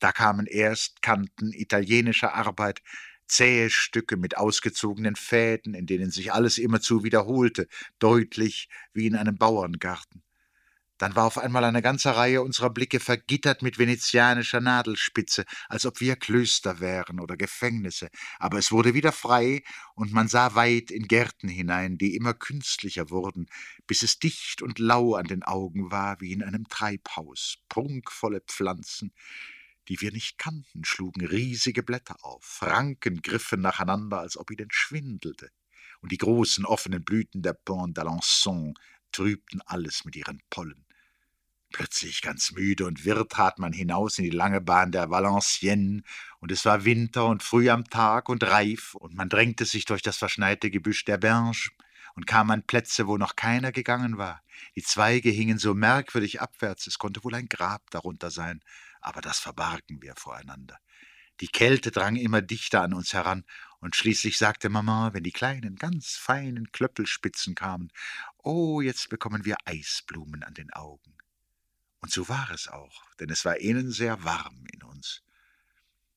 Da 0.00 0.10
kamen 0.10 0.46
erst 0.46 1.00
Kanten 1.00 1.52
italienischer 1.52 2.34
Arbeit, 2.34 2.82
zähe 3.28 3.70
Stücke 3.70 4.16
mit 4.16 4.36
ausgezogenen 4.36 5.14
Fäden, 5.14 5.74
in 5.74 5.86
denen 5.86 6.10
sich 6.10 6.32
alles 6.32 6.58
immerzu 6.58 7.04
wiederholte, 7.04 7.68
deutlich 8.00 8.68
wie 8.92 9.06
in 9.06 9.14
einem 9.14 9.36
Bauerngarten. 9.36 10.24
Dann 11.02 11.16
war 11.16 11.24
auf 11.24 11.36
einmal 11.36 11.64
eine 11.64 11.82
ganze 11.82 12.14
Reihe 12.14 12.42
unserer 12.42 12.70
Blicke 12.70 13.00
vergittert 13.00 13.60
mit 13.60 13.76
venezianischer 13.76 14.60
Nadelspitze, 14.60 15.44
als 15.68 15.84
ob 15.84 15.98
wir 15.98 16.14
Klöster 16.14 16.78
wären 16.78 17.18
oder 17.18 17.36
Gefängnisse, 17.36 18.08
aber 18.38 18.58
es 18.58 18.70
wurde 18.70 18.94
wieder 18.94 19.10
frei, 19.10 19.64
und 19.96 20.12
man 20.12 20.28
sah 20.28 20.54
weit 20.54 20.92
in 20.92 21.08
Gärten 21.08 21.48
hinein, 21.48 21.98
die 21.98 22.14
immer 22.14 22.34
künstlicher 22.34 23.10
wurden, 23.10 23.48
bis 23.88 24.04
es 24.04 24.20
dicht 24.20 24.62
und 24.62 24.78
lau 24.78 25.16
an 25.16 25.26
den 25.26 25.42
Augen 25.42 25.90
war 25.90 26.20
wie 26.20 26.30
in 26.30 26.44
einem 26.44 26.68
Treibhaus, 26.68 27.56
prunkvolle 27.68 28.40
Pflanzen, 28.42 29.12
die 29.88 30.00
wir 30.00 30.12
nicht 30.12 30.38
kannten, 30.38 30.84
schlugen 30.84 31.26
riesige 31.26 31.82
Blätter 31.82 32.24
auf, 32.24 32.60
Ranken 32.62 33.22
griffen 33.22 33.60
nacheinander, 33.60 34.20
als 34.20 34.36
ob 34.36 34.52
ihnen 34.52 34.68
schwindelte, 34.70 35.50
und 36.00 36.12
die 36.12 36.18
großen 36.18 36.64
offenen 36.64 37.02
Blüten 37.02 37.42
der 37.42 37.54
Pont 37.54 37.98
d'Alençon 37.98 38.74
trübten 39.10 39.60
alles 39.62 40.04
mit 40.04 40.14
ihren 40.14 40.40
Pollen. 40.48 40.86
Plötzlich 41.72 42.20
ganz 42.20 42.52
müde 42.52 42.84
und 42.84 43.06
wirr 43.06 43.26
trat 43.26 43.58
man 43.58 43.72
hinaus 43.72 44.18
in 44.18 44.24
die 44.24 44.30
lange 44.30 44.60
Bahn 44.60 44.92
der 44.92 45.10
Valenciennes, 45.10 46.02
und 46.38 46.52
es 46.52 46.66
war 46.66 46.84
Winter 46.84 47.26
und 47.26 47.42
früh 47.42 47.70
am 47.70 47.84
Tag 47.84 48.28
und 48.28 48.44
reif, 48.44 48.94
und 48.94 49.14
man 49.14 49.30
drängte 49.30 49.64
sich 49.64 49.86
durch 49.86 50.02
das 50.02 50.18
verschneite 50.18 50.70
Gebüsch 50.70 51.06
der 51.06 51.16
Berge, 51.16 51.70
und 52.14 52.26
kam 52.26 52.50
an 52.50 52.66
Plätze, 52.66 53.06
wo 53.06 53.16
noch 53.16 53.36
keiner 53.36 53.72
gegangen 53.72 54.18
war. 54.18 54.42
Die 54.76 54.82
Zweige 54.82 55.30
hingen 55.30 55.58
so 55.58 55.72
merkwürdig 55.72 56.42
abwärts, 56.42 56.86
es 56.86 56.98
konnte 56.98 57.24
wohl 57.24 57.34
ein 57.34 57.48
Grab 57.48 57.90
darunter 57.90 58.30
sein, 58.30 58.60
aber 59.00 59.22
das 59.22 59.38
verbargen 59.38 60.02
wir 60.02 60.14
voreinander. 60.16 60.78
Die 61.40 61.48
Kälte 61.48 61.90
drang 61.90 62.16
immer 62.16 62.42
dichter 62.42 62.82
an 62.82 62.92
uns 62.92 63.14
heran, 63.14 63.44
und 63.80 63.96
schließlich 63.96 64.36
sagte 64.36 64.68
Mama, 64.68 65.14
wenn 65.14 65.24
die 65.24 65.32
kleinen, 65.32 65.76
ganz 65.76 66.16
feinen 66.16 66.70
Klöppelspitzen 66.70 67.54
kamen, 67.54 67.90
oh, 68.36 68.82
jetzt 68.82 69.08
bekommen 69.08 69.46
wir 69.46 69.56
Eisblumen 69.64 70.42
an 70.42 70.52
den 70.52 70.70
Augen. 70.72 71.21
Und 72.02 72.10
so 72.10 72.28
war 72.28 72.50
es 72.50 72.68
auch, 72.68 73.04
denn 73.20 73.30
es 73.30 73.44
war 73.44 73.58
innen 73.58 73.90
sehr 73.92 74.24
warm 74.24 74.66
in 74.72 74.82
uns. 74.82 75.22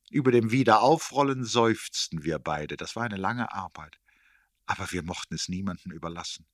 Über 0.09 0.31
dem 0.31 0.51
Wiederaufrollen 0.51 1.45
seufzten 1.45 2.23
wir 2.23 2.39
beide, 2.39 2.75
das 2.75 2.95
war 2.95 3.03
eine 3.03 3.17
lange 3.17 3.53
Arbeit, 3.53 3.99
aber 4.65 4.91
wir 4.91 5.03
mochten 5.03 5.35
es 5.35 5.47
niemandem 5.47 5.91
überlassen. 5.91 6.45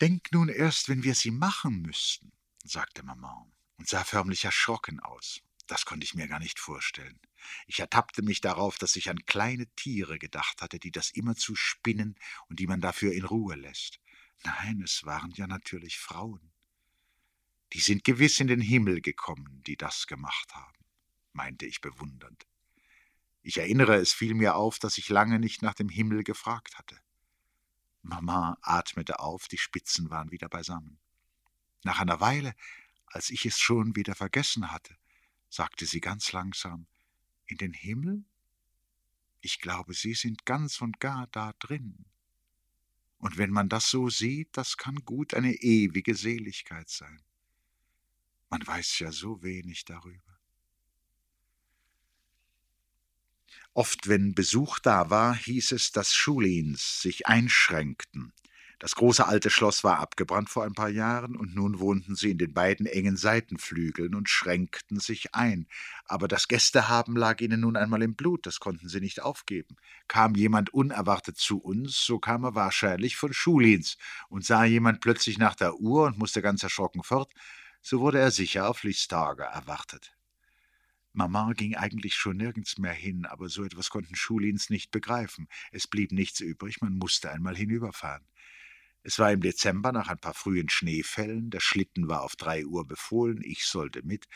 Denk 0.00 0.30
nun 0.30 0.48
erst, 0.48 0.88
wenn 0.88 1.02
wir 1.02 1.14
sie 1.14 1.32
machen 1.32 1.82
müssten, 1.82 2.32
sagte 2.64 3.02
Mama 3.02 3.46
und 3.76 3.88
sah 3.88 4.04
förmlich 4.04 4.44
erschrocken 4.44 5.00
aus. 5.00 5.40
Das 5.66 5.84
konnte 5.84 6.04
ich 6.04 6.14
mir 6.14 6.28
gar 6.28 6.38
nicht 6.38 6.60
vorstellen. 6.60 7.18
Ich 7.66 7.80
ertappte 7.80 8.22
mich 8.22 8.40
darauf, 8.40 8.78
dass 8.78 8.94
ich 8.94 9.10
an 9.10 9.24
kleine 9.26 9.66
Tiere 9.74 10.18
gedacht 10.18 10.62
hatte, 10.62 10.78
die 10.78 10.92
das 10.92 11.10
immer 11.10 11.34
zu 11.34 11.56
spinnen 11.56 12.16
und 12.48 12.60
die 12.60 12.68
man 12.68 12.80
dafür 12.80 13.12
in 13.12 13.24
Ruhe 13.24 13.56
lässt. 13.56 13.98
Nein, 14.44 14.80
es 14.82 15.04
waren 15.04 15.32
ja 15.32 15.48
natürlich 15.48 15.98
Frauen. 15.98 16.52
Die 17.76 17.82
sind 17.82 18.04
gewiss 18.04 18.40
in 18.40 18.46
den 18.46 18.62
Himmel 18.62 19.02
gekommen, 19.02 19.62
die 19.66 19.76
das 19.76 20.06
gemacht 20.06 20.54
haben, 20.54 20.78
meinte 21.34 21.66
ich 21.66 21.82
bewundernd. 21.82 22.46
Ich 23.42 23.58
erinnere, 23.58 23.96
es 23.96 24.14
fiel 24.14 24.32
mir 24.32 24.54
auf, 24.54 24.78
dass 24.78 24.96
ich 24.96 25.10
lange 25.10 25.38
nicht 25.38 25.60
nach 25.60 25.74
dem 25.74 25.90
Himmel 25.90 26.24
gefragt 26.24 26.78
hatte. 26.78 26.98
Mama 28.00 28.56
atmete 28.62 29.20
auf, 29.20 29.46
die 29.46 29.58
Spitzen 29.58 30.08
waren 30.08 30.30
wieder 30.30 30.48
beisammen. 30.48 30.98
Nach 31.84 32.00
einer 32.00 32.18
Weile, 32.18 32.54
als 33.04 33.28
ich 33.28 33.44
es 33.44 33.58
schon 33.58 33.94
wieder 33.94 34.14
vergessen 34.14 34.72
hatte, 34.72 34.96
sagte 35.50 35.84
sie 35.84 36.00
ganz 36.00 36.32
langsam, 36.32 36.86
in 37.44 37.58
den 37.58 37.74
Himmel? 37.74 38.24
Ich 39.42 39.60
glaube, 39.60 39.92
Sie 39.92 40.14
sind 40.14 40.46
ganz 40.46 40.80
und 40.80 40.98
gar 40.98 41.26
da 41.26 41.52
drin. 41.58 42.06
Und 43.18 43.36
wenn 43.36 43.50
man 43.50 43.68
das 43.68 43.90
so 43.90 44.08
sieht, 44.08 44.56
das 44.56 44.78
kann 44.78 45.04
gut 45.04 45.34
eine 45.34 45.52
ewige 45.56 46.14
Seligkeit 46.14 46.88
sein. 46.88 47.20
Man 48.50 48.66
weiß 48.66 48.98
ja 49.00 49.12
so 49.12 49.42
wenig 49.42 49.84
darüber. 49.84 50.38
Oft, 53.74 54.08
wenn 54.08 54.34
Besuch 54.34 54.78
da 54.78 55.10
war, 55.10 55.34
hieß 55.36 55.72
es, 55.72 55.92
dass 55.92 56.14
Schulins 56.14 57.02
sich 57.02 57.26
einschränkten, 57.26 58.32
das 58.78 58.94
große 58.94 59.26
alte 59.26 59.48
Schloss 59.48 59.84
war 59.84 60.00
abgebrannt 60.00 60.50
vor 60.50 60.64
ein 60.64 60.74
paar 60.74 60.90
Jahren, 60.90 61.34
und 61.34 61.54
nun 61.54 61.80
wohnten 61.80 62.14
sie 62.14 62.30
in 62.30 62.36
den 62.38 62.52
beiden 62.52 62.84
engen 62.84 63.16
Seitenflügeln 63.16 64.14
und 64.14 64.28
schränkten 64.28 65.00
sich 65.00 65.34
ein. 65.34 65.66
Aber 66.04 66.28
das 66.28 66.46
Gästehaben 66.46 67.16
lag 67.16 67.40
ihnen 67.40 67.60
nun 67.60 67.76
einmal 67.76 68.02
im 68.02 68.16
Blut, 68.16 68.44
das 68.44 68.60
konnten 68.60 68.88
sie 68.90 69.00
nicht 69.00 69.22
aufgeben. 69.22 69.76
Kam 70.08 70.34
jemand 70.34 70.74
unerwartet 70.74 71.38
zu 71.38 71.58
uns, 71.58 72.04
so 72.04 72.18
kam 72.18 72.44
er 72.44 72.54
wahrscheinlich 72.54 73.16
von 73.16 73.32
Schulins, 73.32 73.96
und 74.28 74.44
sah 74.44 74.64
jemand 74.64 75.00
plötzlich 75.00 75.38
nach 75.38 75.54
der 75.54 75.76
Uhr 75.76 76.04
und 76.04 76.18
musste 76.18 76.42
ganz 76.42 76.62
erschrocken 76.62 77.02
fort, 77.02 77.32
so 77.86 78.00
wurde 78.00 78.18
er 78.18 78.32
sicher 78.32 78.68
auf 78.68 78.82
Listager 78.82 79.44
erwartet. 79.44 80.12
Mama 81.12 81.52
ging 81.52 81.76
eigentlich 81.76 82.14
schon 82.14 82.36
nirgends 82.36 82.78
mehr 82.78 82.92
hin, 82.92 83.26
aber 83.26 83.48
so 83.48 83.62
etwas 83.62 83.90
konnten 83.90 84.16
Schulins 84.16 84.70
nicht 84.70 84.90
begreifen. 84.90 85.46
Es 85.70 85.86
blieb 85.86 86.10
nichts 86.10 86.40
übrig, 86.40 86.80
man 86.80 86.94
musste 86.94 87.30
einmal 87.30 87.56
hinüberfahren. 87.56 88.26
Es 89.04 89.20
war 89.20 89.30
im 89.30 89.40
Dezember 89.40 89.92
nach 89.92 90.08
ein 90.08 90.18
paar 90.18 90.34
frühen 90.34 90.68
Schneefällen, 90.68 91.50
der 91.50 91.60
Schlitten 91.60 92.08
war 92.08 92.22
auf 92.22 92.34
drei 92.34 92.66
Uhr 92.66 92.84
befohlen, 92.84 93.40
ich 93.44 93.64
sollte 93.66 94.02
mit. 94.02 94.26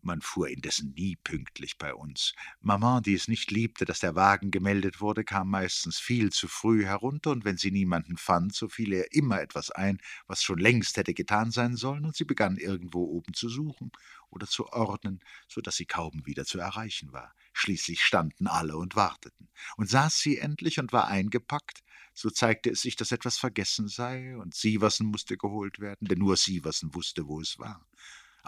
Man 0.00 0.20
fuhr 0.20 0.48
indessen 0.48 0.92
nie 0.96 1.16
pünktlich 1.16 1.76
bei 1.76 1.92
uns. 1.92 2.32
Maman, 2.60 3.02
die 3.02 3.14
es 3.14 3.26
nicht 3.28 3.50
liebte, 3.50 3.84
dass 3.84 4.00
der 4.00 4.14
Wagen 4.14 4.50
gemeldet 4.50 5.00
wurde, 5.00 5.24
kam 5.24 5.50
meistens 5.50 5.98
viel 5.98 6.30
zu 6.30 6.46
früh 6.48 6.84
herunter, 6.84 7.30
und 7.32 7.44
wenn 7.44 7.56
sie 7.58 7.70
niemanden 7.72 8.16
fand, 8.16 8.54
so 8.54 8.68
fiel 8.68 8.92
ihr 8.92 9.12
immer 9.12 9.40
etwas 9.40 9.70
ein, 9.70 9.98
was 10.26 10.42
schon 10.42 10.58
längst 10.58 10.96
hätte 10.96 11.14
getan 11.14 11.50
sein 11.50 11.76
sollen, 11.76 12.04
und 12.04 12.14
sie 12.16 12.24
begann 12.24 12.56
irgendwo 12.56 13.04
oben 13.04 13.34
zu 13.34 13.48
suchen 13.48 13.90
oder 14.30 14.46
zu 14.46 14.68
ordnen, 14.68 15.20
so 15.48 15.60
dass 15.60 15.76
sie 15.76 15.86
kaum 15.86 16.22
wieder 16.24 16.44
zu 16.44 16.58
erreichen 16.58 17.12
war. 17.12 17.34
Schließlich 17.52 18.02
standen 18.02 18.46
alle 18.46 18.76
und 18.76 18.94
warteten. 18.94 19.48
Und 19.76 19.88
saß 19.90 20.16
sie 20.18 20.38
endlich 20.38 20.78
und 20.78 20.92
war 20.92 21.08
eingepackt, 21.08 21.82
so 22.14 22.30
zeigte 22.30 22.70
es 22.70 22.82
sich, 22.82 22.96
dass 22.96 23.12
etwas 23.12 23.38
vergessen 23.38 23.88
sei, 23.88 24.36
und 24.36 24.54
Sieversen 24.54 25.06
musste 25.06 25.36
geholt 25.36 25.80
werden, 25.80 26.06
denn 26.06 26.18
nur 26.18 26.36
Sieversen 26.36 26.94
wusste, 26.94 27.26
wo 27.26 27.40
es 27.40 27.58
war. 27.58 27.87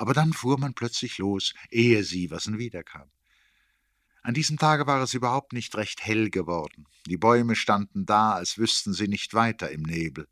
Aber 0.00 0.14
dann 0.14 0.32
fuhr 0.32 0.58
man 0.58 0.72
plötzlich 0.72 1.18
los, 1.18 1.52
ehe 1.68 2.02
Sieversen 2.04 2.56
wiederkam. 2.56 3.10
An 4.22 4.32
diesem 4.32 4.56
Tage 4.56 4.86
war 4.86 5.02
es 5.02 5.12
überhaupt 5.12 5.52
nicht 5.52 5.74
recht 5.74 6.02
hell 6.02 6.30
geworden. 6.30 6.86
Die 7.04 7.18
Bäume 7.18 7.54
standen 7.54 8.06
da, 8.06 8.32
als 8.32 8.56
wüssten 8.56 8.94
sie 8.94 9.08
nicht 9.08 9.34
weiter 9.34 9.70
im 9.70 9.82
Nebel, 9.82 10.26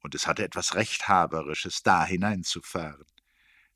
und 0.00 0.14
es 0.14 0.26
hatte 0.26 0.44
etwas 0.44 0.74
Rechthaberisches, 0.74 1.82
da 1.82 2.04
hineinzufahren. 2.04 3.06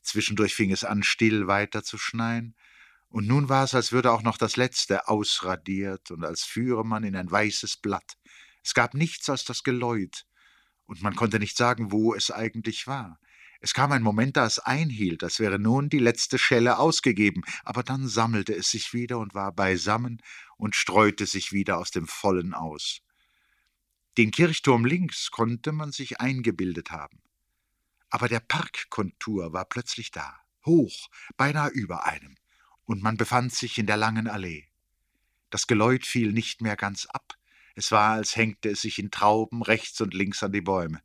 Zwischendurch 0.03 0.55
fing 0.55 0.71
es 0.71 0.85
an, 0.85 1.03
still 1.03 1.47
weiter 1.47 1.83
zu 1.83 1.97
schneien, 1.97 2.55
und 3.09 3.27
nun 3.27 3.49
war 3.49 3.65
es, 3.65 3.75
als 3.75 3.93
würde 3.93 4.13
auch 4.13 4.23
noch 4.23 4.37
das 4.37 4.57
Letzte 4.57 5.09
ausradiert 5.09 6.11
und 6.11 6.23
als 6.23 6.45
führe 6.45 6.85
man 6.85 7.03
in 7.03 7.17
ein 7.17 7.31
weißes 7.31 7.79
Blatt, 7.79 8.19
es 8.63 8.75
gab 8.75 8.93
nichts 8.93 9.31
als 9.31 9.47
das 9.47 9.63
Geläut, 9.63 10.27
und 10.85 11.01
man 11.01 11.17
konnte 11.17 11.39
nicht 11.39 11.57
sagen, 11.57 11.93
wo 11.93 12.13
es 12.15 12.31
eigentlich 12.31 12.87
war. 12.87 13.19
Es 13.65 13.73
kam 13.73 13.93
ein 13.93 14.03
Moment, 14.03 14.37
da 14.37 14.45
es 14.45 14.59
einhielt, 14.59 15.25
als 15.25 15.41
wäre 15.41 15.59
nun 15.59 15.89
die 15.89 15.99
letzte 15.99 16.39
Schelle 16.39 16.79
ausgegeben, 16.79 17.45
aber 17.65 17.83
dann 17.83 18.07
sammelte 18.07 18.55
es 18.55 18.69
sich 18.69 18.93
wieder 18.93 19.17
und 19.17 19.33
war 19.33 19.53
beisammen 19.53 20.21
und 20.59 20.77
streute 20.77 21.25
sich 21.25 21.51
wieder 21.51 21.79
aus 21.79 21.91
dem 21.91 22.07
Vollen 22.07 22.53
aus. 22.53 23.01
Den 24.19 24.33
Kirchturm 24.33 24.85
links 24.85 25.31
konnte 25.31 25.73
man 25.73 25.93
sich 25.93 26.21
eingebildet 26.21 26.91
haben. 26.91 27.23
Aber 28.11 28.29
der 28.29 28.41
Parkkontur 28.41 29.55
war 29.55 29.65
plötzlich 29.65 30.11
da, 30.11 30.37
hoch, 30.67 31.09
beinahe 31.39 31.71
über 31.71 32.05
einem, 32.05 32.37
und 32.85 33.03
man 33.03 33.17
befand 33.17 33.55
sich 33.55 33.79
in 33.79 33.87
der 33.87 33.97
langen 33.97 34.29
Allee. 34.29 34.69
Das 35.49 35.67
Geläut 35.67 36.05
fiel 36.05 36.35
nicht 36.35 36.61
mehr 36.61 36.77
ganz 36.77 37.07
ab, 37.07 37.33
es 37.75 37.91
war, 37.91 38.11
als 38.11 38.37
hängte 38.37 38.69
es 38.69 38.83
sich 38.83 38.99
in 38.99 39.11
Trauben 39.11 39.63
rechts 39.63 40.03
und 40.03 40.13
links 40.13 40.43
an 40.43 40.53
die 40.53 40.61
Bäume. 40.61 41.01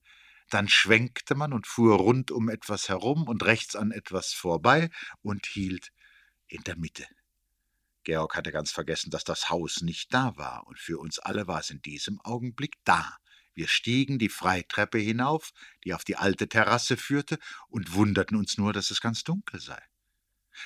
Dann 0.49 0.67
schwenkte 0.67 1.35
man 1.35 1.53
und 1.53 1.67
fuhr 1.67 1.97
rund 1.97 2.31
um 2.31 2.49
etwas 2.49 2.89
herum 2.89 3.27
und 3.27 3.43
rechts 3.43 3.75
an 3.75 3.91
etwas 3.91 4.33
vorbei 4.33 4.89
und 5.21 5.45
hielt 5.45 5.91
in 6.47 6.63
der 6.63 6.77
Mitte. 6.77 7.05
Georg 8.03 8.35
hatte 8.35 8.51
ganz 8.51 8.71
vergessen, 8.71 9.11
dass 9.11 9.23
das 9.23 9.49
Haus 9.49 9.81
nicht 9.81 10.13
da 10.13 10.35
war, 10.35 10.65
und 10.65 10.79
für 10.79 10.97
uns 10.97 11.19
alle 11.19 11.47
war 11.47 11.59
es 11.59 11.69
in 11.69 11.81
diesem 11.81 12.19
Augenblick 12.21 12.75
da. 12.83 13.17
Wir 13.53 13.67
stiegen 13.67 14.17
die 14.17 14.29
Freitreppe 14.29 14.97
hinauf, 14.97 15.51
die 15.83 15.93
auf 15.93 16.03
die 16.03 16.15
alte 16.15 16.47
Terrasse 16.47 16.97
führte, 16.97 17.37
und 17.67 17.93
wunderten 17.93 18.37
uns 18.37 18.57
nur, 18.57 18.73
dass 18.73 18.89
es 18.89 19.01
ganz 19.01 19.23
dunkel 19.23 19.59
sei. 19.59 19.81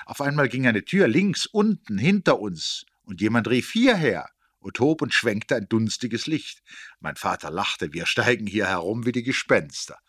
Auf 0.06 0.22
einmal 0.22 0.48
ging 0.48 0.68
eine 0.68 0.86
Tür 0.86 1.08
links 1.08 1.46
unten 1.46 1.98
hinter 1.98 2.40
uns, 2.40 2.86
und 3.02 3.20
jemand 3.20 3.50
rief 3.50 3.72
hierher 3.72 4.30
und 4.64 4.80
hob 4.80 5.02
und 5.02 5.14
schwenkte 5.14 5.56
ein 5.56 5.68
dunstiges 5.68 6.26
Licht. 6.26 6.64
Mein 7.00 7.18
Vater 7.18 7.52
lachte, 7.52 7.94
wir 7.94 8.06
steigen 8.06 8.48
hier 8.48 8.68
herum 8.68 9.06
wie 9.06 9.12
die 9.12 9.24
Gespenster, 9.24 10.00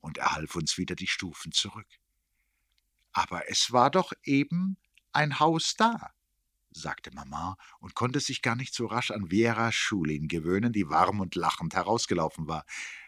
und 0.00 0.18
er 0.18 0.32
half 0.32 0.54
uns 0.54 0.76
wieder 0.76 0.94
die 0.94 1.06
Stufen 1.06 1.52
zurück. 1.52 1.88
Aber 3.12 3.50
es 3.50 3.72
war 3.72 3.90
doch 3.90 4.12
eben 4.22 4.76
ein 5.12 5.40
Haus 5.40 5.74
da, 5.76 6.10
sagte 6.70 7.12
Mama 7.14 7.56
und 7.80 7.94
konnte 7.94 8.20
sich 8.20 8.42
gar 8.42 8.56
nicht 8.56 8.74
so 8.74 8.86
rasch 8.86 9.10
an 9.10 9.28
Vera 9.28 9.72
Schulin 9.72 10.28
gewöhnen, 10.28 10.72
die 10.72 10.90
warm 10.90 11.20
und 11.20 11.34
lachend 11.34 11.74
herausgelaufen 11.74 12.46
war. 12.46 12.66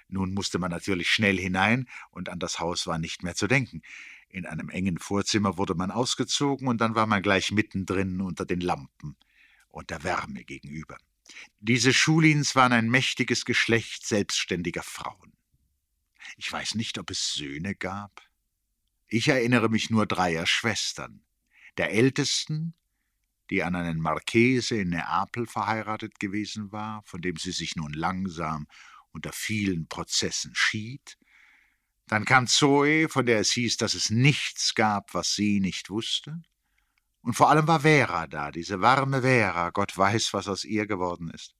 Nun 0.08 0.32
musste 0.32 0.58
man 0.58 0.70
natürlich 0.70 1.10
schnell 1.10 1.36
hinein, 1.36 1.88
und 2.10 2.30
an 2.30 2.38
das 2.38 2.58
Haus 2.58 2.86
war 2.86 2.98
nicht 2.98 3.22
mehr 3.22 3.34
zu 3.34 3.48
denken. 3.48 3.82
In 4.28 4.46
einem 4.46 4.70
engen 4.70 4.98
Vorzimmer 4.98 5.58
wurde 5.58 5.74
man 5.74 5.90
ausgezogen, 5.90 6.68
und 6.68 6.80
dann 6.80 6.94
war 6.94 7.06
man 7.06 7.22
gleich 7.22 7.50
mittendrin 7.50 8.22
unter 8.22 8.46
den 8.46 8.60
Lampen 8.60 9.16
und 9.76 9.90
der 9.90 10.02
Wärme 10.04 10.42
gegenüber. 10.44 10.96
Diese 11.60 11.92
Schulins 11.92 12.56
waren 12.56 12.72
ein 12.72 12.88
mächtiges 12.88 13.44
Geschlecht 13.44 14.06
selbstständiger 14.06 14.82
Frauen. 14.82 15.34
Ich 16.38 16.50
weiß 16.50 16.76
nicht, 16.76 16.98
ob 16.98 17.10
es 17.10 17.34
Söhne 17.34 17.74
gab. 17.74 18.22
Ich 19.06 19.28
erinnere 19.28 19.68
mich 19.68 19.90
nur 19.90 20.06
dreier 20.06 20.46
Schwestern. 20.46 21.20
Der 21.76 21.92
ältesten, 21.92 22.72
die 23.50 23.62
an 23.62 23.76
einen 23.76 24.00
Marchese 24.00 24.76
in 24.76 24.88
Neapel 24.88 25.46
verheiratet 25.46 26.18
gewesen 26.20 26.72
war, 26.72 27.02
von 27.02 27.20
dem 27.20 27.36
sie 27.36 27.52
sich 27.52 27.76
nun 27.76 27.92
langsam 27.92 28.66
unter 29.12 29.32
vielen 29.32 29.88
Prozessen 29.88 30.54
schied. 30.54 31.18
Dann 32.06 32.24
kam 32.24 32.46
Zoe, 32.46 33.10
von 33.10 33.26
der 33.26 33.40
es 33.40 33.52
hieß, 33.52 33.76
dass 33.76 33.92
es 33.92 34.08
nichts 34.08 34.74
gab, 34.74 35.12
was 35.12 35.34
sie 35.34 35.60
nicht 35.60 35.90
wusste. 35.90 36.40
Und 37.26 37.34
vor 37.34 37.50
allem 37.50 37.66
war 37.66 37.80
Vera 37.80 38.28
da, 38.28 38.52
diese 38.52 38.80
warme 38.82 39.22
Vera, 39.22 39.70
Gott 39.70 39.98
weiß, 39.98 40.32
was 40.32 40.46
aus 40.46 40.62
ihr 40.64 40.86
geworden 40.86 41.28
ist. 41.30 41.56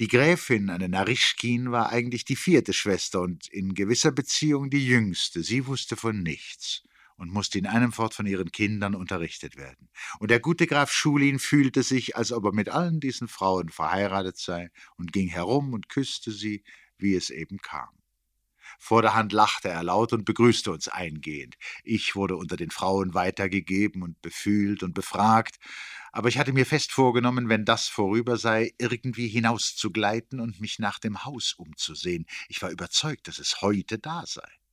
Die 0.00 0.08
Gräfin, 0.08 0.68
eine 0.68 0.88
Narischkin, 0.88 1.70
war 1.70 1.90
eigentlich 1.90 2.24
die 2.24 2.34
vierte 2.34 2.72
Schwester 2.72 3.20
und 3.20 3.46
in 3.46 3.74
gewisser 3.74 4.10
Beziehung 4.10 4.70
die 4.70 4.84
jüngste. 4.84 5.44
Sie 5.44 5.68
wusste 5.68 5.94
von 5.94 6.24
nichts 6.24 6.82
und 7.16 7.30
musste 7.30 7.56
in 7.56 7.68
einem 7.68 7.92
fort 7.92 8.14
von 8.14 8.26
ihren 8.26 8.50
Kindern 8.50 8.96
unterrichtet 8.96 9.56
werden. 9.56 9.90
Und 10.18 10.32
der 10.32 10.40
gute 10.40 10.66
Graf 10.66 10.90
Schulin 10.90 11.38
fühlte 11.38 11.84
sich, 11.84 12.16
als 12.16 12.32
ob 12.32 12.44
er 12.46 12.52
mit 12.52 12.68
allen 12.68 12.98
diesen 12.98 13.28
Frauen 13.28 13.68
verheiratet 13.68 14.38
sei 14.38 14.72
und 14.96 15.12
ging 15.12 15.28
herum 15.28 15.72
und 15.72 15.88
küsste 15.88 16.32
sie, 16.32 16.64
wie 16.98 17.14
es 17.14 17.30
eben 17.30 17.58
kam. 17.58 17.90
Vor 18.84 19.00
der 19.00 19.14
Hand 19.14 19.32
lachte 19.32 19.70
er 19.70 19.82
laut 19.82 20.12
und 20.12 20.26
begrüßte 20.26 20.70
uns 20.70 20.88
eingehend. 20.88 21.56
Ich 21.84 22.16
wurde 22.16 22.36
unter 22.36 22.56
den 22.56 22.70
Frauen 22.70 23.14
weitergegeben 23.14 24.02
und 24.02 24.20
befühlt 24.20 24.82
und 24.82 24.92
befragt, 24.92 25.56
aber 26.12 26.28
ich 26.28 26.36
hatte 26.36 26.52
mir 26.52 26.66
fest 26.66 26.92
vorgenommen, 26.92 27.48
wenn 27.48 27.64
das 27.64 27.88
vorüber 27.88 28.36
sei, 28.36 28.74
irgendwie 28.76 29.28
hinauszugleiten 29.28 30.38
und 30.38 30.60
mich 30.60 30.78
nach 30.80 30.98
dem 30.98 31.24
Haus 31.24 31.54
umzusehen. 31.54 32.26
Ich 32.48 32.60
war 32.60 32.68
überzeugt, 32.68 33.26
dass 33.26 33.38
es 33.38 33.62
heute 33.62 33.98
da 33.98 34.24
sei. 34.26 34.63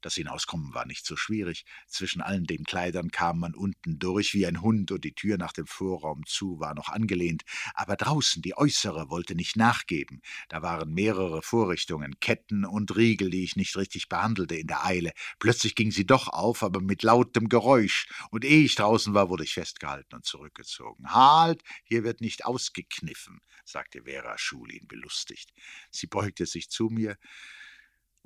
Das 0.00 0.14
Hinauskommen 0.14 0.74
war 0.74 0.86
nicht 0.86 1.04
so 1.04 1.16
schwierig. 1.16 1.64
Zwischen 1.88 2.22
allen 2.22 2.44
den 2.44 2.64
Kleidern 2.64 3.10
kam 3.10 3.40
man 3.40 3.54
unten 3.54 3.98
durch 3.98 4.32
wie 4.32 4.46
ein 4.46 4.62
Hund 4.62 4.92
und 4.92 5.04
die 5.04 5.14
Tür 5.14 5.38
nach 5.38 5.52
dem 5.52 5.66
Vorraum 5.66 6.24
zu 6.26 6.60
war 6.60 6.74
noch 6.74 6.88
angelehnt. 6.88 7.42
Aber 7.74 7.96
draußen, 7.96 8.40
die 8.42 8.56
äußere, 8.56 9.10
wollte 9.10 9.34
nicht 9.34 9.56
nachgeben. 9.56 10.22
Da 10.48 10.62
waren 10.62 10.94
mehrere 10.94 11.42
Vorrichtungen, 11.42 12.20
Ketten 12.20 12.64
und 12.64 12.96
Riegel, 12.96 13.30
die 13.30 13.42
ich 13.42 13.56
nicht 13.56 13.76
richtig 13.76 14.08
behandelte 14.08 14.54
in 14.54 14.68
der 14.68 14.84
Eile. 14.84 15.12
Plötzlich 15.40 15.74
ging 15.74 15.90
sie 15.90 16.06
doch 16.06 16.28
auf, 16.28 16.62
aber 16.62 16.80
mit 16.80 17.02
lautem 17.02 17.48
Geräusch. 17.48 18.08
Und 18.30 18.44
ehe 18.44 18.64
ich 18.64 18.76
draußen 18.76 19.14
war, 19.14 19.28
wurde 19.30 19.44
ich 19.44 19.54
festgehalten 19.54 20.14
und 20.14 20.24
zurückgezogen. 20.24 21.12
Halt, 21.12 21.62
hier 21.82 22.04
wird 22.04 22.20
nicht 22.20 22.44
ausgekniffen, 22.44 23.40
sagte 23.64 24.04
Vera 24.04 24.38
Schulin 24.38 24.86
belustigt. 24.86 25.52
Sie 25.90 26.06
beugte 26.06 26.46
sich 26.46 26.70
zu 26.70 26.84
mir 26.84 27.16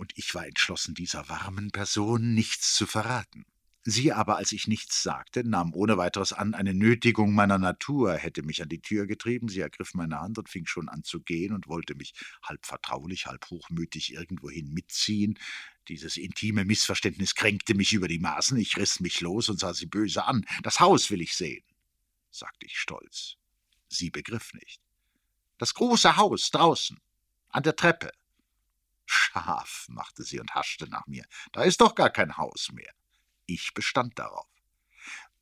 und 0.02 0.18
ich 0.18 0.34
war 0.34 0.44
entschlossen, 0.44 0.96
dieser 0.96 1.28
warmen 1.28 1.70
Person 1.70 2.34
nichts 2.34 2.74
zu 2.74 2.88
verraten. 2.88 3.46
Sie 3.84 4.12
aber, 4.12 4.36
als 4.36 4.50
ich 4.50 4.66
nichts 4.66 5.00
sagte, 5.00 5.48
nahm 5.48 5.72
ohne 5.74 5.96
weiteres 5.96 6.32
an, 6.32 6.54
eine 6.54 6.74
Nötigung 6.74 7.36
meiner 7.36 7.56
Natur 7.56 8.14
hätte 8.16 8.42
mich 8.42 8.60
an 8.62 8.68
die 8.68 8.82
Tür 8.82 9.06
getrieben. 9.06 9.46
Sie 9.46 9.60
ergriff 9.60 9.94
meine 9.94 10.18
Hand 10.18 10.38
und 10.38 10.48
fing 10.48 10.66
schon 10.66 10.88
an 10.88 11.04
zu 11.04 11.20
gehen 11.20 11.54
und 11.54 11.68
wollte 11.68 11.94
mich 11.94 12.14
halb 12.42 12.66
vertraulich, 12.66 13.26
halb 13.26 13.48
hochmütig 13.48 14.12
irgendwohin 14.12 14.72
mitziehen. 14.72 15.38
Dieses 15.86 16.16
intime 16.16 16.64
Missverständnis 16.64 17.36
kränkte 17.36 17.74
mich 17.74 17.92
über 17.92 18.08
die 18.08 18.18
Maßen. 18.18 18.56
Ich 18.56 18.76
riss 18.76 18.98
mich 18.98 19.20
los 19.20 19.48
und 19.50 19.60
sah 19.60 19.72
sie 19.72 19.86
böse 19.86 20.24
an. 20.24 20.44
Das 20.64 20.80
Haus 20.80 21.12
will 21.12 21.20
ich 21.20 21.36
sehen, 21.36 21.62
sagte 22.32 22.66
ich 22.66 22.76
stolz. 22.76 23.36
Sie 23.88 24.10
begriff 24.10 24.52
nicht. 24.54 24.80
Das 25.58 25.74
große 25.74 26.16
Haus 26.16 26.50
draußen, 26.50 26.98
an 27.50 27.62
der 27.62 27.76
Treppe. 27.76 28.10
Schaf, 29.06 29.86
machte 29.88 30.22
sie 30.22 30.40
und 30.40 30.54
haschte 30.54 30.88
nach 30.88 31.06
mir. 31.06 31.24
Da 31.52 31.62
ist 31.62 31.80
doch 31.80 31.94
gar 31.94 32.10
kein 32.10 32.36
Haus 32.36 32.70
mehr. 32.72 32.92
Ich 33.46 33.74
bestand 33.74 34.18
darauf. 34.18 34.46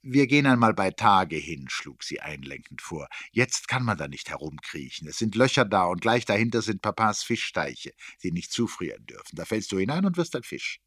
Wir 0.02 0.26
gehen 0.26 0.46
einmal 0.46 0.72
bei 0.72 0.90
Tage 0.90 1.36
hin, 1.36 1.68
schlug 1.68 2.02
sie 2.02 2.20
einlenkend 2.20 2.80
vor. 2.80 3.08
Jetzt 3.32 3.68
kann 3.68 3.84
man 3.84 3.98
da 3.98 4.08
nicht 4.08 4.30
herumkriechen. 4.30 5.06
Es 5.06 5.18
sind 5.18 5.34
Löcher 5.34 5.66
da 5.66 5.84
und 5.84 6.00
gleich 6.00 6.24
dahinter 6.24 6.62
sind 6.62 6.80
Papas 6.80 7.22
Fischteiche, 7.22 7.92
die 8.22 8.32
nicht 8.32 8.50
zufrieren 8.50 9.04
dürfen. 9.04 9.36
Da 9.36 9.44
fällst 9.44 9.70
du 9.72 9.78
hinein 9.78 10.06
und 10.06 10.16
wirst 10.16 10.34
ein 10.36 10.42
Fisch. 10.42 10.80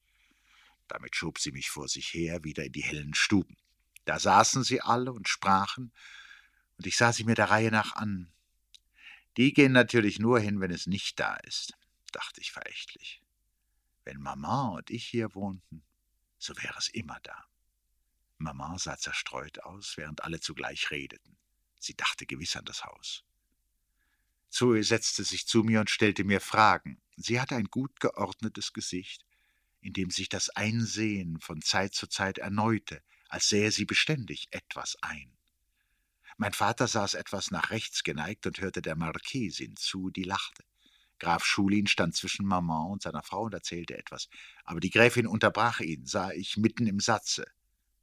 Damit 0.88 1.16
schob 1.16 1.38
sie 1.38 1.52
mich 1.52 1.70
vor 1.70 1.88
sich 1.88 2.12
her, 2.14 2.44
wieder 2.44 2.66
in 2.66 2.72
die 2.72 2.84
hellen 2.84 3.14
Stuben. 3.14 3.56
Da 4.06 4.20
saßen 4.20 4.64
sie 4.64 4.82
alle 4.82 5.14
und 5.14 5.30
sprachen, 5.30 5.94
und 6.78 6.88
ich 6.88 6.98
sah 6.98 7.14
sie 7.14 7.24
mir 7.24 7.36
der 7.36 7.52
Reihe 7.52 7.70
nach 7.70 7.96
an. 7.96 8.32
Die 9.38 9.54
gehen 9.54 9.72
natürlich 9.74 10.18
nur 10.18 10.40
hin, 10.40 10.60
wenn 10.60 10.72
es 10.72 10.88
nicht 10.88 11.20
da 11.20 11.36
ist 11.36 11.74
dachte 12.14 12.42
ich 12.42 12.52
verächtlich. 12.52 13.22
Wenn 14.06 14.20
Mama 14.20 14.70
und 14.70 14.90
ich 14.90 15.06
hier 15.06 15.34
wohnten, 15.36 15.84
so 16.38 16.56
wäre 16.58 16.78
es 16.78 16.90
immer 16.90 17.20
da. 17.24 17.46
Mama 18.38 18.78
sah 18.78 18.98
zerstreut 18.98 19.60
aus, 19.64 19.98
während 19.98 20.24
alle 20.24 20.40
zugleich 20.40 20.92
redeten. 20.92 21.38
Sie 21.80 21.96
dachte 21.96 22.26
gewiss 22.26 22.56
an 22.56 22.66
das 22.66 22.84
Haus. 22.84 23.24
Zoe 24.50 24.84
setzte 24.84 25.24
sich 25.24 25.48
zu 25.48 25.64
mir 25.64 25.80
und 25.80 25.90
stellte 25.90 26.24
mir 26.24 26.42
Fragen. 26.42 27.02
Sie 27.16 27.40
hatte 27.40 27.56
ein 27.56 27.66
gut 27.66 28.00
geordnetes 28.00 28.74
Gesicht, 28.74 29.26
in 29.82 29.94
dem 29.94 30.10
sich 30.10 30.30
das 30.30 30.50
Einsehen 30.50 31.40
von 31.40 31.62
Zeit 31.62 31.94
zu 31.94 32.08
Zeit 32.08 32.38
erneute, 32.38 33.02
als 33.30 33.50
sähe 33.50 33.72
sie 33.72 33.86
beständig 33.86 34.48
etwas 34.52 34.98
ein. 35.02 35.36
Mein 36.38 36.54
Vater 36.54 36.88
saß 36.88 37.14
etwas 37.16 37.52
nach 37.52 37.70
rechts 37.70 38.04
geneigt 38.04 38.46
und 38.46 38.60
hörte 38.60 38.82
der 38.82 38.96
Marquesin 38.96 39.76
zu, 39.76 40.10
die 40.10 40.24
lachte. 40.24 40.64
Graf 41.20 41.46
Schulin 41.46 41.88
stand 41.88 42.16
zwischen 42.16 42.46
Maman 42.46 42.92
und 42.92 43.02
seiner 43.02 43.24
Frau 43.24 43.44
und 43.44 43.54
erzählte 43.54 43.98
etwas. 43.98 44.30
Aber 44.64 44.80
die 44.80 44.90
Gräfin 44.90 45.28
unterbrach 45.28 45.80
ihn, 45.80 46.06
sah 46.06 46.32
ich 46.32 46.58
mitten 46.58 46.88
im 46.88 47.00
Satze. 47.00 47.46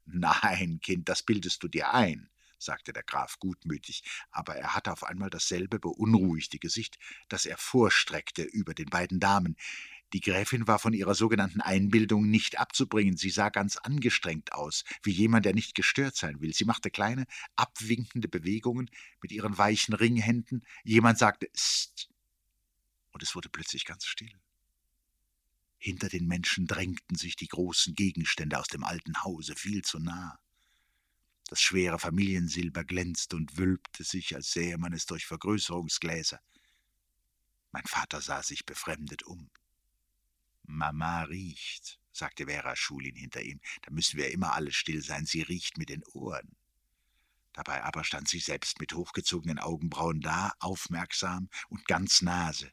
Nein, 0.07 0.81
Kind, 0.83 1.09
das 1.09 1.23
bildest 1.23 1.63
du 1.63 1.69
dir 1.69 1.95
ein, 1.95 2.29
sagte 2.59 2.93
der 2.93 3.03
Graf 3.03 3.39
gutmütig, 3.39 4.03
aber 4.31 4.57
er 4.57 4.75
hatte 4.75 4.93
auf 4.93 5.05
einmal 5.05 5.31
dasselbe 5.31 5.79
beunruhigte 5.79 6.59
Gesicht, 6.59 6.99
das 7.29 7.47
er 7.47 7.57
vorstreckte 7.57 8.43
über 8.43 8.75
den 8.75 8.87
beiden 8.87 9.21
Damen. 9.21 9.57
Die 10.13 10.21
Gräfin 10.21 10.67
war 10.67 10.81
von 10.81 10.93
ihrer 10.93 11.15
sogenannten 11.15 11.61
Einbildung 11.61 12.29
nicht 12.29 12.59
abzubringen. 12.59 13.17
Sie 13.17 13.31
sah 13.31 13.49
ganz 13.49 13.77
angestrengt 13.77 14.53
aus, 14.53 14.85
wie 15.05 15.13
jemand, 15.13 15.45
der 15.45 15.55
nicht 15.55 15.77
gestört 15.77 16.17
sein 16.17 16.41
will. 16.41 16.53
Sie 16.53 16.65
machte 16.65 16.91
kleine, 16.91 17.27
abwinkende 17.55 18.27
Bewegungen 18.27 18.91
mit 19.23 19.31
ihren 19.31 19.57
weichen 19.57 19.95
Ringhänden. 19.95 20.67
Jemand 20.83 21.19
sagte 21.19 21.49
St 21.57 22.10
und 23.13 23.23
es 23.23 23.35
wurde 23.35 23.49
plötzlich 23.49 23.85
ganz 23.85 24.07
still. 24.07 24.33
Hinter 25.79 26.09
den 26.09 26.27
Menschen 26.27 26.67
drängten 26.67 27.17
sich 27.17 27.37
die 27.37 27.49
großen 27.49 27.95
Gegenstände 27.95 28.59
aus 28.59 28.69
dem 28.69 28.85
alten 28.85 29.23
Hause 29.23 29.55
viel 29.57 29.83
zu 29.83 29.99
nah. 29.99 30.39
Das 31.49 31.61
schwere 31.61 31.99
Familiensilber 31.99 32.85
glänzte 32.85 33.37
und 33.37 33.57
wölbte 33.57 34.05
sich, 34.05 34.37
als 34.37 34.53
sähe 34.53 34.79
man 34.79 34.93
es 34.93 35.07
durch 35.07 35.27
Vergrößerungsgläser. 35.27 36.41
Mein 37.73 37.87
Vater 37.87 38.21
sah 38.21 38.43
sich 38.43 38.67
befremdet 38.67 39.23
um. 39.23 39.51
Mama 40.65 41.23
riecht, 41.23 41.99
sagte 42.13 42.47
Vera 42.47 42.77
Schulin 42.77 43.17
hinter 43.17 43.43
ihm. 43.43 43.61
Da 43.83 43.91
müssen 43.91 44.19
wir 44.19 44.31
immer 44.31 44.53
alle 44.53 44.73
still 44.73 45.03
sein. 45.03 45.27
Sie 45.27 45.43
riecht 45.43 45.79
mit 45.79 45.89
den 45.89 46.05
Ohren. 46.13 46.57
Dabei 47.53 47.83
aber 47.83 48.05
stand 48.05 48.29
sie 48.29 48.39
selbst 48.39 48.81
mit 48.81 48.93
hochgezogenen 48.93 49.59
Augenbrauen 49.59 50.21
da, 50.21 50.53
aufmerksam 50.61 51.49
und 51.69 51.85
ganz 51.87 52.23
Nase. 52.23 52.71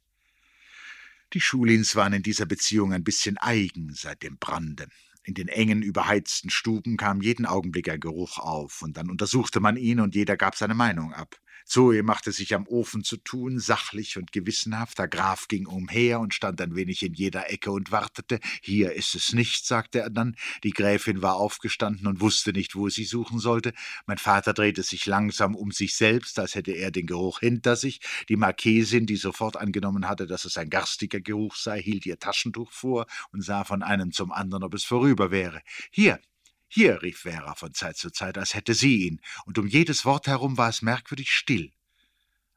Die 1.33 1.41
Schulins 1.41 1.95
waren 1.95 2.13
in 2.13 2.23
dieser 2.23 2.45
Beziehung 2.45 2.93
ein 2.93 3.03
bisschen 3.03 3.37
eigen 3.37 3.93
seit 3.93 4.23
dem 4.23 4.37
Brande. 4.37 4.87
In 5.23 5.33
den 5.33 5.49
engen, 5.49 5.81
überheizten 5.81 6.49
Stuben 6.49 6.95
kam 6.95 7.21
jeden 7.21 7.45
Augenblick 7.45 7.89
ein 7.89 7.99
Geruch 7.99 8.37
auf, 8.37 8.81
und 8.81 8.95
dann 8.95 9.09
untersuchte 9.09 9.59
man 9.59 9.75
ihn 9.75 9.99
und 9.99 10.15
jeder 10.15 10.37
gab 10.37 10.55
seine 10.55 10.73
Meinung 10.73 11.13
ab. 11.13 11.35
Zoe 11.67 12.01
machte 12.01 12.31
sich 12.31 12.55
am 12.55 12.65
Ofen 12.65 13.03
zu 13.03 13.17
tun, 13.17 13.59
sachlich 13.59 14.17
und 14.17 14.31
gewissenhaft. 14.31 14.97
Der 14.99 15.09
Graf 15.09 15.49
ging 15.49 15.67
umher 15.67 16.21
und 16.21 16.33
stand 16.33 16.61
ein 16.61 16.75
wenig 16.75 17.03
in 17.03 17.13
jeder 17.13 17.51
Ecke 17.51 17.71
und 17.71 17.91
wartete. 17.91 18.39
Hier 18.61 18.93
ist 18.93 19.15
es 19.15 19.33
nicht, 19.33 19.65
sagte 19.65 19.99
er 19.99 20.09
dann. 20.09 20.37
Die 20.63 20.71
Gräfin 20.71 21.21
war 21.21 21.35
aufgestanden 21.35 22.07
und 22.07 22.21
wusste 22.21 22.53
nicht, 22.53 22.75
wo 22.75 22.87
sie 22.87 23.03
suchen 23.03 23.39
sollte. 23.39 23.73
Mein 24.05 24.17
Vater 24.17 24.53
drehte 24.53 24.81
sich 24.81 25.05
langsam 25.05 25.55
um 25.55 25.71
sich 25.71 25.95
selbst, 25.95 26.39
als 26.39 26.55
hätte 26.55 26.71
er 26.71 26.89
den 26.89 27.05
Geruch 27.05 27.41
hinter 27.41 27.75
sich. 27.75 27.99
Die 28.29 28.37
Marquesin, 28.37 29.05
die 29.05 29.17
sofort 29.17 29.57
angenommen 29.57 30.07
hatte, 30.07 30.25
dass 30.25 30.45
es 30.45 30.57
ein 30.57 30.69
garstiger 30.69 31.19
Geruch 31.19 31.55
sei, 31.57 31.81
hielt 31.81 32.05
ihr 32.05 32.17
Taschentuch 32.17 32.71
vor 32.71 33.07
und 33.33 33.41
sah 33.41 33.65
von 33.65 33.83
einem 33.83 34.13
zum 34.13 34.31
anderen, 34.31 34.63
ob 34.63 34.73
es 34.73 34.85
vorüber 34.85 35.31
wäre. 35.31 35.61
Hier, 35.91 36.19
hier, 36.67 37.01
rief 37.01 37.21
Vera 37.21 37.55
von 37.55 37.73
Zeit 37.73 37.97
zu 37.97 38.11
Zeit, 38.11 38.37
als 38.37 38.53
hätte 38.53 38.73
sie 38.73 39.07
ihn, 39.07 39.21
und 39.45 39.57
um 39.57 39.67
jedes 39.67 40.05
Wort 40.05 40.27
herum 40.27 40.57
war 40.57 40.69
es 40.69 40.81
merkwürdig 40.81 41.31
still. 41.31 41.71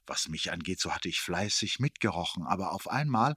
Was 0.07 0.29
mich 0.29 0.51
angeht, 0.51 0.81
so 0.81 0.93
hatte 0.93 1.09
ich 1.09 1.21
fleißig 1.21 1.79
mitgerochen, 1.79 2.45
aber 2.45 2.73
auf 2.73 2.89
einmal 2.89 3.35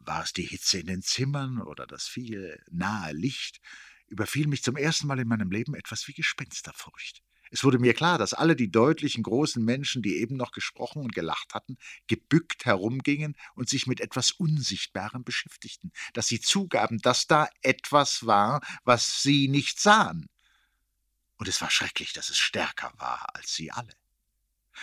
war 0.00 0.24
es 0.24 0.32
die 0.32 0.42
Hitze 0.46 0.80
in 0.80 0.86
den 0.86 1.02
Zimmern 1.02 1.60
oder 1.62 1.86
das 1.86 2.08
viele 2.08 2.60
nahe 2.70 3.12
Licht, 3.12 3.60
überfiel 4.08 4.48
mich 4.48 4.62
zum 4.62 4.76
ersten 4.76 5.06
Mal 5.06 5.20
in 5.20 5.28
meinem 5.28 5.50
Leben 5.50 5.74
etwas 5.74 6.08
wie 6.08 6.12
Gespensterfurcht. 6.12 7.22
Es 7.52 7.64
wurde 7.64 7.78
mir 7.78 7.92
klar, 7.92 8.16
dass 8.16 8.32
alle 8.32 8.56
die 8.56 8.70
deutlichen, 8.70 9.22
großen 9.22 9.62
Menschen, 9.62 10.00
die 10.00 10.16
eben 10.16 10.38
noch 10.38 10.52
gesprochen 10.52 11.02
und 11.02 11.14
gelacht 11.14 11.52
hatten, 11.52 11.76
gebückt 12.06 12.64
herumgingen 12.64 13.36
und 13.54 13.68
sich 13.68 13.86
mit 13.86 14.00
etwas 14.00 14.32
Unsichtbarem 14.32 15.22
beschäftigten, 15.22 15.92
dass 16.14 16.28
sie 16.28 16.40
zugaben, 16.40 16.96
dass 16.96 17.26
da 17.26 17.50
etwas 17.60 18.24
war, 18.24 18.62
was 18.84 19.22
sie 19.22 19.48
nicht 19.48 19.78
sahen. 19.80 20.30
Und 21.36 21.46
es 21.46 21.60
war 21.60 21.70
schrecklich, 21.70 22.14
dass 22.14 22.30
es 22.30 22.38
stärker 22.38 22.90
war 22.96 23.36
als 23.36 23.54
sie 23.54 23.70
alle. 23.70 23.92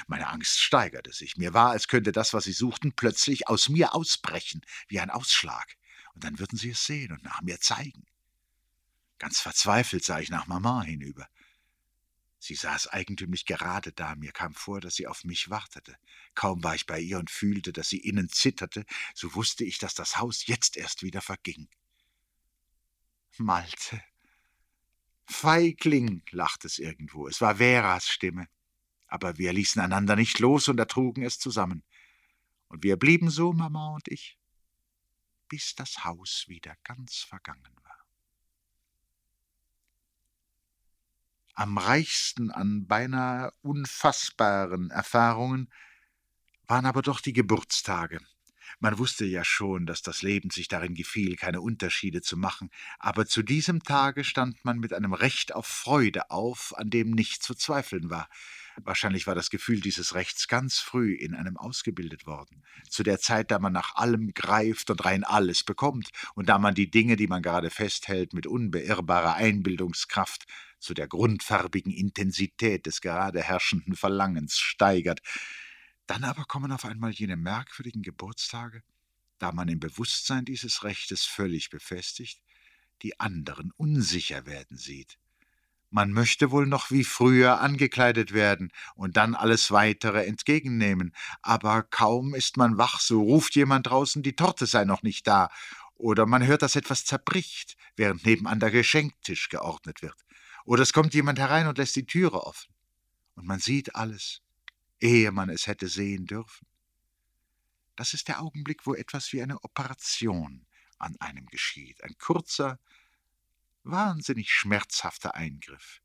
Meine 0.06 0.28
Angst 0.28 0.62
steigerte 0.62 1.12
sich. 1.12 1.38
Mir 1.38 1.56
war, 1.56 1.72
als 1.72 1.88
könnte 1.88 2.12
das, 2.12 2.36
was 2.36 2.44
sie 2.44 2.54
suchten, 2.54 2.94
plötzlich 2.94 3.48
aus 3.48 3.70
mir 3.70 3.96
ausbrechen, 3.96 4.62
wie 4.88 5.00
ein 5.00 5.10
Ausschlag. 5.10 5.76
Und 6.14 6.24
dann 6.24 6.38
würden 6.38 6.60
sie 6.60 6.70
es 6.70 6.86
sehen 6.86 7.14
und 7.14 7.24
nach 7.24 7.42
mir 7.42 7.60
zeigen. 7.60 8.06
Ganz 9.18 9.40
verzweifelt 9.40 10.06
sah 10.06 10.20
ich 10.20 10.30
nach 10.30 10.46
Mama 10.46 10.84
hinüber. 10.84 11.28
Sie 12.40 12.56
saß 12.56 12.88
eigentümlich 12.88 13.46
gerade 13.46 13.92
da, 13.92 14.16
mir 14.16 14.32
kam 14.32 14.54
vor, 14.54 14.80
dass 14.80 14.96
sie 14.96 15.08
auf 15.08 15.26
mich 15.26 15.50
wartete. 15.50 15.98
Kaum 16.36 16.64
war 16.64 16.74
ich 16.74 16.86
bei 16.86 17.00
ihr 17.00 17.20
und 17.20 17.30
fühlte, 17.30 17.74
dass 17.74 17.90
sie 17.90 18.00
innen 18.00 18.30
zitterte, 18.30 18.86
so 19.14 19.36
wusste 19.36 19.66
ich, 19.66 19.78
dass 19.78 19.94
das 19.94 20.18
Haus 20.18 20.48
jetzt 20.48 20.78
erst 20.78 21.04
wieder 21.04 21.22
verging. 21.22 21.68
Malte. 23.38 24.02
Feigling, 25.26 26.24
lachte 26.32 26.68
es 26.68 26.80
irgendwo. 26.80 27.28
Es 27.28 27.42
war 27.42 27.58
Veras 27.58 28.08
Stimme. 28.08 28.48
Aber 29.08 29.38
wir 29.38 29.54
ließen 29.54 29.82
einander 29.82 30.16
nicht 30.16 30.40
los 30.40 30.70
und 30.70 30.80
ertrugen 30.80 31.24
es 31.24 31.40
zusammen. 31.40 31.84
Und 32.68 32.84
wir 32.84 32.98
blieben 32.98 33.30
so, 33.30 33.52
Mama 33.52 33.96
und 33.96 34.08
ich, 34.08 34.38
bis 35.48 35.76
das 35.76 36.06
Haus 36.06 36.46
wieder 36.48 36.76
ganz 36.84 37.18
vergangen 37.18 37.76
war. 37.84 37.99
Am 41.60 41.78
reichsten 41.78 42.52
an 42.52 42.88
beinahe 42.88 43.52
unfassbaren 43.62 44.92
Erfahrungen 44.92 45.70
waren 46.68 46.86
aber 46.86 47.02
doch 47.02 47.20
die 47.20 47.34
Geburtstage. 47.34 48.22
Man 48.80 48.98
wusste 48.98 49.26
ja 49.26 49.44
schon, 49.44 49.86
dass 49.86 50.02
das 50.02 50.22
Leben 50.22 50.52
sich 50.52 50.70
darin 50.70 50.96
gefiel, 50.96 51.36
keine 51.36 51.60
Unterschiede 51.60 52.22
zu 52.22 52.38
machen, 52.38 52.70
aber 52.98 53.26
zu 53.26 53.44
diesem 53.44 53.84
Tage 53.84 54.24
stand 54.24 54.64
man 54.64 54.80
mit 54.80 54.94
einem 54.94 55.12
Recht 55.12 55.54
auf 55.54 55.68
Freude 55.68 56.32
auf, 56.32 56.74
an 56.78 56.90
dem 56.90 57.12
nicht 57.12 57.44
zu 57.44 57.54
zweifeln 57.54 58.10
war. 58.10 58.30
Wahrscheinlich 58.82 59.28
war 59.28 59.36
das 59.36 59.50
Gefühl 59.50 59.82
dieses 59.82 60.16
Rechts 60.16 60.48
ganz 60.48 60.80
früh 60.80 61.14
in 61.14 61.36
einem 61.36 61.58
ausgebildet 61.58 62.26
worden, 62.26 62.64
zu 62.88 63.04
der 63.04 63.20
Zeit, 63.20 63.52
da 63.52 63.60
man 63.60 63.74
nach 63.74 63.96
allem 63.96 64.34
greift 64.34 64.90
und 64.92 65.04
rein 65.04 65.26
alles 65.26 65.66
bekommt, 65.66 66.12
und 66.36 66.48
da 66.48 66.58
man 66.58 66.74
die 66.74 66.90
Dinge, 66.90 67.18
die 67.18 67.28
man 67.28 67.42
gerade 67.42 67.70
festhält, 67.70 68.32
mit 68.32 68.48
unbeirrbarer 68.48 69.34
Einbildungskraft 69.34 70.46
zu 70.80 70.94
der 70.94 71.08
grundfarbigen 71.08 71.92
Intensität 71.92 72.86
des 72.86 73.02
gerade 73.02 73.42
herrschenden 73.42 73.96
Verlangens 73.96 74.58
steigert. 74.58 75.22
Dann 76.08 76.24
aber 76.24 76.46
kommen 76.46 76.72
auf 76.72 76.86
einmal 76.86 77.12
jene 77.12 77.38
merkwürdigen 77.38 78.02
Geburtstage, 78.02 78.84
da 79.38 79.52
man 79.52 79.70
im 79.70 79.80
Bewusstsein 79.80 80.46
dieses 80.46 80.84
Rechtes 80.84 81.26
völlig 81.26 81.70
befestigt, 81.70 82.42
die 83.02 83.20
anderen 83.20 83.72
unsicher 83.78 84.46
werden 84.46 84.78
sieht. 84.78 85.18
Man 85.92 86.12
möchte 86.12 86.52
wohl 86.52 86.68
noch 86.68 86.92
wie 86.92 87.04
früher 87.04 87.62
angekleidet 87.62 88.32
werden 88.32 88.72
und 88.94 89.18
dann 89.18 89.34
alles 89.34 89.72
weitere 89.72 90.26
entgegennehmen, 90.26 91.16
aber 91.42 91.82
kaum 91.82 92.36
ist 92.36 92.58
man 92.58 92.78
wach, 92.78 93.00
so 93.00 93.22
ruft 93.22 93.56
jemand 93.56 93.88
draußen, 93.88 94.22
die 94.22 94.36
Torte 94.36 94.68
sei 94.68 94.86
noch 94.86 95.02
nicht 95.02 95.26
da, 95.26 95.50
oder 95.96 96.26
man 96.26 96.46
hört, 96.46 96.62
dass 96.62 96.76
etwas 96.76 97.06
zerbricht, 97.06 97.76
während 97.96 98.24
nebenan 98.26 98.60
der 98.60 98.72
Geschenktisch 98.72 99.50
geordnet 99.50 100.02
wird. 100.02 100.16
Oder 100.70 100.84
es 100.84 100.94
kommt 100.94 101.16
jemand 101.16 101.40
herein 101.40 101.66
und 101.66 101.80
lässt 101.80 101.96
die 101.96 102.06
Türe 102.06 102.44
offen. 102.46 102.72
Und 103.34 103.48
man 103.48 103.60
sieht 103.60 103.96
alles, 103.96 104.44
ehe 105.00 105.32
man 105.32 105.50
es 105.50 105.66
hätte 105.66 105.88
sehen 105.88 106.28
dürfen. 106.28 106.68
Das 107.96 108.14
ist 108.14 108.28
der 108.28 108.40
Augenblick, 108.40 108.86
wo 108.86 108.94
etwas 108.94 109.34
wie 109.34 109.42
eine 109.42 109.64
Operation 109.64 110.68
an 111.00 111.16
einem 111.20 111.48
geschieht. 111.48 112.04
Ein 112.04 112.16
kurzer, 112.20 112.80
wahnsinnig 113.82 114.52
schmerzhafter 114.52 115.34
Eingriff. 115.34 116.04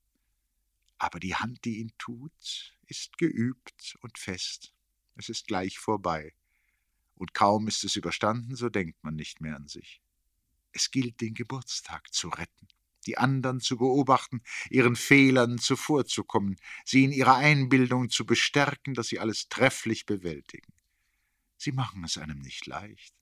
Aber 0.97 1.21
die 1.21 1.35
Hand, 1.35 1.67
die 1.67 1.81
ihn 1.81 1.93
tut, 1.99 2.75
ist 2.87 3.19
geübt 3.19 3.99
und 4.01 4.17
fest. 4.17 4.73
Es 5.17 5.29
ist 5.29 5.47
gleich 5.47 5.79
vorbei. 5.79 6.35
Und 7.17 7.35
kaum 7.35 7.69
ist 7.69 7.85
es 7.85 7.97
überstanden, 7.97 8.57
so 8.57 8.71
denkt 8.71 9.05
man 9.05 9.15
nicht 9.15 9.43
mehr 9.43 9.57
an 9.57 9.69
sich. 9.69 10.01
Es 10.73 10.91
gilt, 10.91 11.21
den 11.21 11.35
Geburtstag 11.35 12.15
zu 12.15 12.31
retten 12.31 12.69
die 13.07 13.19
anderen 13.19 13.61
zu 13.61 13.77
beobachten, 13.77 14.43
ihren 14.71 14.97
Fehlern 14.97 15.59
zuvorzukommen, 15.59 16.57
sie 16.85 17.05
in 17.05 17.13
ihrer 17.13 17.37
Einbildung 17.37 18.11
zu 18.11 18.27
bestärken, 18.27 18.95
dass 18.95 19.09
sie 19.09 19.21
alles 19.21 19.49
trefflich 19.49 20.07
bewältigen. 20.07 20.73
Sie 21.57 21.73
machen 21.73 22.05
es 22.05 22.19
einem 22.19 22.41
nicht 22.41 22.67
leicht. 22.67 23.15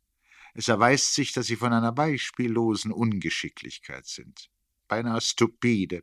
Es 0.55 0.69
erweist 0.69 1.15
sich, 1.15 1.33
dass 1.33 1.47
sie 1.47 1.57
von 1.57 1.73
einer 1.73 1.93
beispiellosen 1.93 2.93
Ungeschicklichkeit 2.93 4.07
sind, 4.07 4.51
beinahe 4.89 5.21
stupide, 5.21 6.03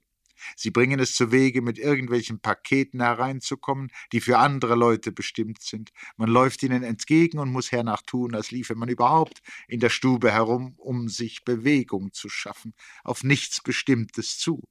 Sie 0.56 0.72
bringen 0.72 1.00
es 1.00 1.14
zu 1.14 1.32
Wege, 1.32 1.62
mit 1.62 1.78
irgendwelchen 1.78 2.40
Paketen 2.40 3.02
hereinzukommen, 3.02 3.92
die 4.12 4.22
für 4.22 4.38
andere 4.38 4.76
Leute 4.76 5.12
bestimmt 5.12 5.62
sind. 5.62 5.92
Man 6.18 6.30
läuft 6.30 6.64
ihnen 6.64 6.84
entgegen 6.84 7.40
und 7.40 7.52
muss 7.52 7.72
hernach 7.72 8.02
tun, 8.02 8.36
als 8.36 8.52
liefe 8.52 8.76
man 8.76 8.90
überhaupt 8.90 9.42
in 9.68 9.80
der 9.80 9.90
Stube 9.90 10.32
herum, 10.32 10.74
um 10.78 11.10
sich 11.10 11.44
Bewegung 11.44 12.14
zu 12.14 12.30
schaffen, 12.30 12.74
auf 13.04 13.24
nichts 13.24 13.62
Bestimmtes 13.62 14.38
zu. 14.38 14.64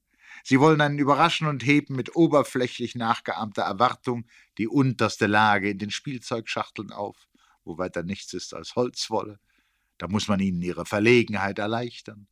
Sie 0.43 0.59
wollen 0.59 0.81
einen 0.81 0.99
überraschen 0.99 1.47
und 1.47 1.65
heben 1.65 1.95
mit 1.95 2.15
oberflächlich 2.15 2.95
nachgeahmter 2.95 3.63
Erwartung 3.63 4.25
die 4.57 4.67
unterste 4.67 5.27
Lage 5.27 5.69
in 5.69 5.79
den 5.79 5.91
Spielzeugschachteln 5.91 6.91
auf, 6.91 7.27
wo 7.63 7.77
weiter 7.77 8.03
nichts 8.03 8.33
ist 8.33 8.53
als 8.53 8.75
Holzwolle. 8.75 9.39
Da 9.97 10.07
muss 10.07 10.27
man 10.27 10.39
ihnen 10.39 10.61
ihre 10.61 10.85
Verlegenheit 10.85 11.59
erleichtern. 11.59 12.27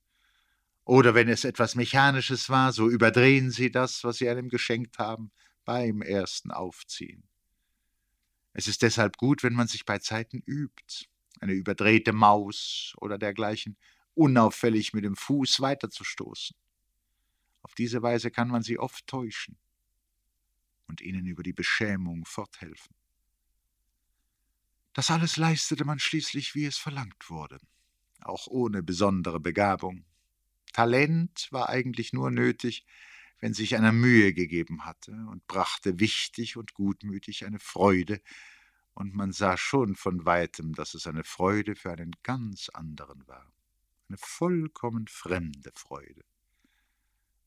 Oder 0.88 1.14
wenn 1.14 1.28
es 1.28 1.44
etwas 1.44 1.76
Mechanisches 1.76 2.50
war, 2.50 2.72
so 2.72 2.90
überdrehen 2.90 3.52
Sie 3.52 3.70
das, 3.70 4.06
was 4.06 4.20
Sie 4.20 4.30
einem 4.30 4.48
geschenkt 4.48 5.00
haben, 5.00 5.32
beim 5.66 6.02
ersten 6.02 6.50
Aufziehen. 6.50 7.28
Es 8.54 8.70
ist 8.70 8.84
deshalb 8.84 9.18
gut, 9.18 9.44
wenn 9.44 9.52
man 9.52 9.68
sich 9.68 9.84
bei 9.84 10.00
Zeiten 10.00 10.42
übt, 10.48 11.08
eine 11.42 11.52
überdrehte 11.52 12.14
Maus 12.14 12.94
oder 13.02 13.18
dergleichen 13.18 13.76
unauffällig 14.14 14.94
mit 14.94 15.04
dem 15.04 15.18
Fuß 15.18 15.60
weiterzustoßen. 15.60 16.56
Auf 17.64 17.76
diese 17.76 18.02
Weise 18.02 18.32
kann 18.32 18.48
man 18.48 18.64
sie 18.64 18.80
oft 18.80 19.06
täuschen 19.08 19.58
und 20.88 21.02
ihnen 21.02 21.26
über 21.26 21.44
die 21.44 21.52
Beschämung 21.52 22.24
forthelfen. 22.24 22.96
Das 24.94 25.12
alles 25.12 25.36
leistete 25.36 25.84
man 25.84 26.00
schließlich, 26.00 26.56
wie 26.56 26.66
es 26.66 26.78
verlangt 26.78 27.30
wurde, 27.30 27.60
auch 28.22 28.48
ohne 28.48 28.84
besondere 28.84 29.42
Begabung, 29.42 30.07
Talent 30.78 31.48
war 31.50 31.70
eigentlich 31.70 32.14
nur 32.14 32.30
nötig, 32.30 32.86
wenn 33.40 33.56
sich 33.56 33.76
einer 33.76 33.92
Mühe 33.92 34.32
gegeben 34.32 34.86
hatte 34.86 35.12
und 35.12 35.48
brachte 35.48 36.00
wichtig 36.00 36.56
und 36.56 36.76
gutmütig 36.76 37.48
eine 37.48 37.58
Freude, 37.58 38.22
und 38.94 39.16
man 39.16 39.32
sah 39.32 39.58
schon 39.58 39.96
von 39.96 40.26
weitem, 40.26 40.76
dass 40.76 40.94
es 40.94 41.08
eine 41.08 41.24
Freude 41.24 41.76
für 41.76 41.92
einen 41.92 42.12
ganz 42.22 42.70
anderen 42.70 43.28
war, 43.28 43.52
eine 44.08 44.20
vollkommen 44.20 45.08
fremde 45.08 45.72
Freude. 45.74 46.24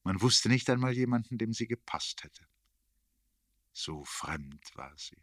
Man 0.03 0.21
wusste 0.21 0.49
nicht 0.49 0.69
einmal 0.69 0.95
jemanden, 0.95 1.39
dem 1.39 1.53
sie 1.53 1.69
gepasst 1.69 2.25
hätte. 2.25 2.45
So 3.73 4.03
fremd 4.03 4.73
war 4.75 4.93
sie. 4.99 5.23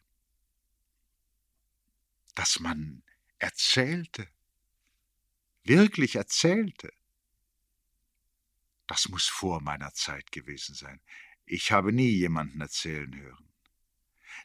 Dass 2.36 2.62
man 2.62 3.04
erzählte, 3.38 4.30
wirklich 5.66 6.16
erzählte, 6.16 6.94
das 8.88 9.10
muss 9.10 9.28
vor 9.28 9.62
meiner 9.62 9.94
Zeit 9.94 10.32
gewesen 10.32 10.76
sein. 10.76 11.02
Ich 11.46 11.72
habe 11.72 11.94
nie 11.94 12.10
jemanden 12.10 12.62
erzählen 12.62 13.16
hören. 13.16 13.48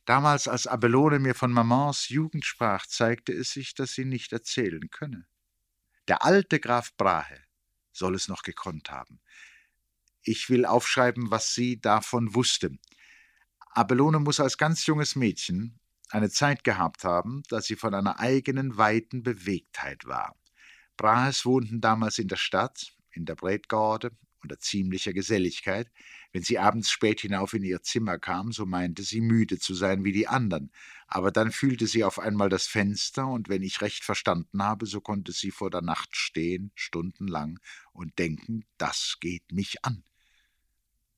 Damals, 0.04 0.48
als 0.48 0.66
Abelone 0.66 1.18
mir 1.18 1.34
von 1.34 1.52
Mamans 1.52 2.08
Jugend 2.08 2.44
sprach, 2.44 2.86
zeigte 2.86 3.32
es 3.32 3.52
sich, 3.52 3.74
dass 3.74 3.92
sie 3.92 4.04
nicht 4.04 4.32
erzählen 4.32 4.90
könne. 4.90 5.26
Der 6.08 6.24
alte 6.24 6.58
Graf 6.60 6.94
Brahe 6.96 7.44
soll 7.92 8.14
es 8.14 8.28
noch 8.28 8.42
gekonnt 8.42 8.90
haben. 8.90 9.20
Ich 10.22 10.50
will 10.50 10.64
aufschreiben, 10.64 11.30
was 11.30 11.54
sie 11.54 11.80
davon 11.80 12.34
wusste. 12.34 12.76
Abelone 13.70 14.18
muss 14.18 14.40
als 14.40 14.58
ganz 14.58 14.86
junges 14.86 15.16
Mädchen 15.16 15.78
eine 16.10 16.30
Zeit 16.30 16.64
gehabt 16.64 17.04
haben, 17.04 17.42
da 17.48 17.60
sie 17.60 17.76
von 17.76 17.94
einer 17.94 18.18
eigenen 18.18 18.76
weiten 18.76 19.22
Bewegtheit 19.22 20.04
war. 20.04 20.36
Brahes 20.96 21.44
wohnten 21.44 21.80
damals 21.80 22.18
in 22.18 22.28
der 22.28 22.36
Stadt, 22.36 22.92
in 23.10 23.24
der 23.24 23.34
Breitgaude, 23.34 24.10
unter 24.42 24.58
ziemlicher 24.58 25.12
Geselligkeit. 25.12 25.90
Wenn 26.32 26.42
sie 26.42 26.58
abends 26.58 26.90
spät 26.90 27.20
hinauf 27.20 27.52
in 27.52 27.62
ihr 27.62 27.82
Zimmer 27.82 28.18
kam, 28.18 28.52
so 28.52 28.66
meinte 28.66 29.02
sie 29.02 29.20
müde 29.20 29.58
zu 29.58 29.74
sein 29.74 30.04
wie 30.04 30.12
die 30.12 30.28
anderen, 30.28 30.72
aber 31.06 31.30
dann 31.30 31.52
fühlte 31.52 31.86
sie 31.86 32.04
auf 32.04 32.18
einmal 32.18 32.48
das 32.48 32.66
Fenster, 32.66 33.26
und 33.26 33.48
wenn 33.48 33.62
ich 33.62 33.80
recht 33.80 34.04
verstanden 34.04 34.62
habe, 34.62 34.86
so 34.86 35.00
konnte 35.00 35.32
sie 35.32 35.50
vor 35.50 35.70
der 35.70 35.82
Nacht 35.82 36.16
stehen, 36.16 36.72
stundenlang, 36.74 37.58
und 37.92 38.18
denken, 38.18 38.64
das 38.78 39.18
geht 39.20 39.52
mich 39.52 39.84
an. 39.84 40.04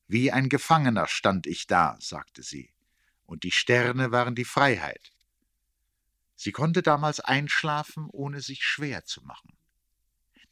Wie 0.07 0.31
ein 0.31 0.49
Gefangener 0.49 1.07
stand 1.07 1.47
ich 1.47 1.65
da, 1.67 1.97
sagte 1.99 2.43
sie, 2.43 2.73
und 3.25 3.43
die 3.43 3.51
Sterne 3.51 4.11
waren 4.11 4.35
die 4.35 4.45
Freiheit. 4.45 5.13
Sie 6.35 6.51
konnte 6.51 6.83
damals 6.83 7.21
einschlafen, 7.21 8.07
ohne 8.11 8.41
sich 8.41 8.63
schwer 8.63 9.05
zu 9.05 9.23
machen. 9.23 9.57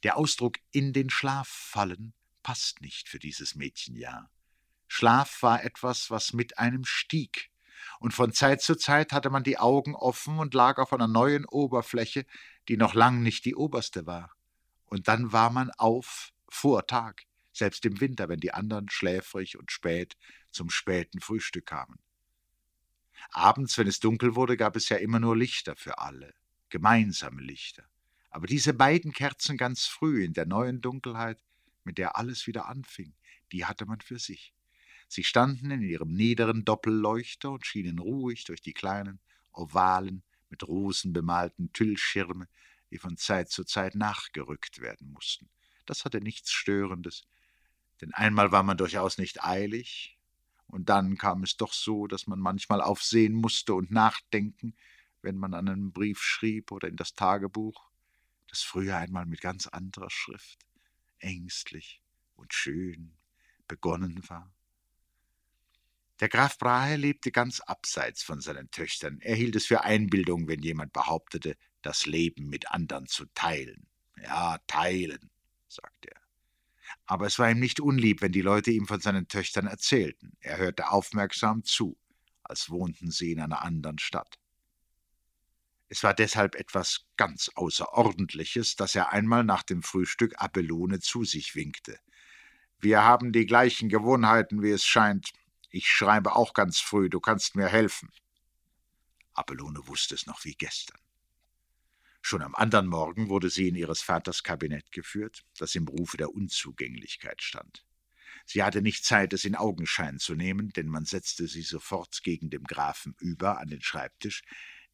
Der 0.04 0.18
Ausdruck 0.18 0.58
in 0.72 0.94
den 0.94 1.10
Schlaf 1.10 1.48
fallen 1.48 2.14
passt 2.43 2.82
nicht 2.82 3.10
für 3.10 3.19
dieses 3.19 3.56
Mädchenjahr. 3.56 4.29
Schlaf 4.88 5.41
war 5.41 5.63
etwas, 5.63 6.12
was 6.12 6.34
mit 6.34 6.60
einem 6.60 6.86
stieg, 6.86 7.49
und 7.99 8.13
von 8.13 8.34
Zeit 8.34 8.62
zu 8.62 8.75
Zeit 8.75 9.12
hatte 9.12 9.29
man 9.29 9.43
die 9.43 9.58
Augen 9.58 9.95
offen 9.95 10.39
und 10.39 10.53
lag 10.53 10.77
auf 10.77 10.93
einer 10.93 11.08
neuen 11.08 11.45
Oberfläche, 11.45 12.25
die 12.67 12.77
noch 12.77 12.93
lang 12.93 13.21
nicht 13.23 13.45
die 13.45 13.56
oberste 13.56 14.06
war. 14.06 14.32
Und 14.86 15.08
dann 15.08 15.32
war 15.32 15.49
man 15.49 15.71
auf 15.71 16.29
vor 16.49 16.86
Tag, 16.86 17.23
selbst 17.51 17.86
im 17.86 17.99
Winter, 17.99 18.29
wenn 18.29 18.39
die 18.39 18.53
anderen 18.53 18.89
schläfrig 18.89 19.58
und 19.58 19.71
spät 19.71 20.15
zum 20.51 20.69
späten 20.69 21.19
Frühstück 21.19 21.65
kamen. 21.65 21.99
Abends, 23.32 23.77
wenn 23.77 23.88
es 23.88 23.99
dunkel 23.99 24.36
wurde, 24.36 24.58
gab 24.58 24.75
es 24.75 24.89
ja 24.89 24.97
immer 24.97 25.19
nur 25.19 25.36
Lichter 25.36 25.75
für 25.75 25.97
alle, 25.99 26.34
gemeinsame 26.69 27.41
Lichter. 27.41 27.86
Aber 28.29 28.47
diese 28.47 28.73
beiden 28.73 29.13
Kerzen 29.13 29.58
ganz 29.58 29.86
früh 29.86 30.23
in 30.23 30.34
der 30.34 30.45
neuen 30.45 30.82
Dunkelheit, 30.82 31.39
mit 31.84 31.98
der 31.98 32.15
alles 32.15 32.48
wieder 32.48 32.67
anfing, 32.67 33.13
die 33.52 33.65
hatte 33.65 33.86
man 33.86 34.02
für 34.02 34.19
sich. 34.19 34.54
Sie 35.08 35.24
standen 35.24 35.69
in 35.72 35.82
ihrem 35.82 36.13
niederen 36.13 36.65
Doppelleuchter 36.65 37.52
und 37.52 37.65
schienen 37.65 38.00
ruhig 38.00 38.46
durch 38.46 38.62
die 38.62 38.74
kleinen, 38.74 39.19
ovalen, 39.52 40.24
mit 40.50 40.67
Rosen 40.67 41.13
bemalten 41.13 41.72
Tüllschirme, 41.74 42.48
die 42.91 42.98
von 42.98 43.17
Zeit 43.17 43.50
zu 43.50 43.63
Zeit 43.63 43.96
nachgerückt 43.96 44.82
werden 44.82 45.12
mussten. 45.12 45.50
Das 45.86 46.06
hatte 46.06 46.22
nichts 46.22 46.52
Störendes, 46.52 47.28
denn 48.02 48.13
einmal 48.13 48.52
war 48.52 48.63
man 48.63 48.78
durchaus 48.78 49.17
nicht 49.17 49.43
eilig, 49.43 50.17
und 50.67 50.89
dann 50.89 51.17
kam 51.17 51.43
es 51.43 51.56
doch 51.56 51.72
so, 51.72 52.08
dass 52.08 52.26
man 52.26 52.39
manchmal 52.39 52.82
aufsehen 52.82 53.34
musste 53.34 53.76
und 53.76 53.91
nachdenken, 53.91 54.76
wenn 55.22 55.38
man 55.38 55.54
an 55.54 55.69
einen 55.69 55.91
Brief 55.91 56.22
schrieb 56.24 56.72
oder 56.72 56.88
in 56.88 56.96
das 56.96 57.13
Tagebuch, 57.13 57.91
das 58.48 58.62
früher 58.63 58.98
einmal 58.98 59.28
mit 59.28 59.39
ganz 59.39 59.67
anderer 59.67 60.10
Schrift, 60.10 60.65
ängstlich 61.24 62.02
und 62.36 62.54
schön 62.54 63.16
begonnen 63.68 64.22
war. 64.30 64.54
Der 66.20 66.30
Graf 66.30 66.58
Brahe 66.58 66.96
lebte 66.96 67.32
ganz 67.32 67.60
abseits 67.60 68.24
von 68.24 68.40
seinen 68.40 68.70
Töchtern. 68.72 69.20
Er 69.22 69.36
hielt 69.36 69.56
es 69.56 69.66
für 69.66 69.84
Einbildung, 69.84 70.48
wenn 70.48 70.62
jemand 70.62 70.94
behauptete, 70.94 71.58
das 71.82 72.06
Leben 72.06 72.48
mit 72.48 72.72
anderen 72.72 73.08
zu 73.08 73.26
teilen. 73.34 73.88
Ja, 74.22 74.58
teilen, 74.68 75.32
sagte 75.68 76.12
er. 76.12 76.22
Aber 77.06 77.26
es 77.26 77.40
war 77.40 77.50
ihm 77.50 77.60
nicht 77.60 77.80
unlieb, 77.80 78.22
wenn 78.22 78.32
die 78.32 78.42
Leute 78.42 78.72
ihm 78.72 78.88
von 78.88 79.02
seinen 79.02 79.28
Töchtern 79.28 79.68
erzählten. 79.68 80.38
Er 80.40 80.58
hörte 80.58 80.92
aufmerksam 80.92 81.64
zu, 81.64 81.98
als 82.44 82.70
wohnten 82.70 83.12
sie 83.12 83.32
in 83.32 83.42
einer 83.42 83.64
anderen 83.64 84.00
Stadt. 84.00 84.40
Es 85.93 86.01
war 86.01 86.15
deshalb 86.15 86.56
etwas 86.56 87.06
ganz 87.17 87.51
Außerordentliches, 87.53 88.75
dass 88.75 88.95
er 88.95 89.12
einmal 89.12 89.43
nach 89.43 89.62
dem 89.62 89.84
Frühstück 89.84 90.34
Abelone 90.41 90.99
zu 91.01 91.23
sich 91.23 91.53
winkte. 91.53 91.99
Wir 92.79 93.03
haben 93.03 93.32
die 93.32 93.45
gleichen 93.45 93.89
Gewohnheiten, 93.89 94.63
wie 94.63 94.71
es 94.71 94.84
scheint. 94.84 95.29
Ich 95.69 95.88
schreibe 95.88 96.36
auch 96.36 96.56
ganz 96.56 96.79
früh, 96.79 97.12
du 97.12 97.19
kannst 97.19 97.56
mir 97.56 97.67
helfen. 97.67 98.10
Abelone 99.36 99.88
wusste 99.88 100.15
es 100.15 100.25
noch 100.25 100.43
wie 100.45 100.56
gestern. 100.56 100.97
Schon 102.23 102.41
am 102.41 102.56
anderen 102.56 102.88
Morgen 102.88 103.29
wurde 103.29 103.51
sie 103.51 103.67
in 103.67 103.75
ihres 103.75 104.01
Vaters 104.01 104.41
Kabinett 104.41 104.91
geführt, 104.91 105.45
das 105.60 105.75
im 105.75 105.88
Rufe 105.88 106.17
der 106.17 106.34
Unzugänglichkeit 106.34 107.43
stand. 107.43 107.86
Sie 108.47 108.63
hatte 108.63 108.82
nicht 108.82 109.06
Zeit, 109.06 109.32
es 109.32 109.45
in 109.45 109.56
Augenschein 109.56 110.17
zu 110.17 110.34
nehmen, 110.34 110.69
denn 110.69 110.88
man 110.88 111.06
setzte 111.06 111.47
sie 111.47 111.62
sofort 111.62 112.23
gegen 112.23 112.49
dem 112.49 112.63
Grafen 112.63 113.15
über 113.19 113.60
an 113.60 113.67
den 113.67 113.84
Schreibtisch, 113.84 114.41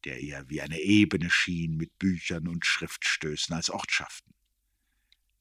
der 0.04 0.20
ihr 0.20 0.44
wie 0.48 0.62
eine 0.62 0.80
Ebene 0.80 1.30
schien 1.30 1.76
mit 1.76 1.98
Büchern 1.98 2.48
und 2.48 2.66
Schriftstößen 2.66 3.54
als 3.54 3.70
Ortschaften. 3.70 4.34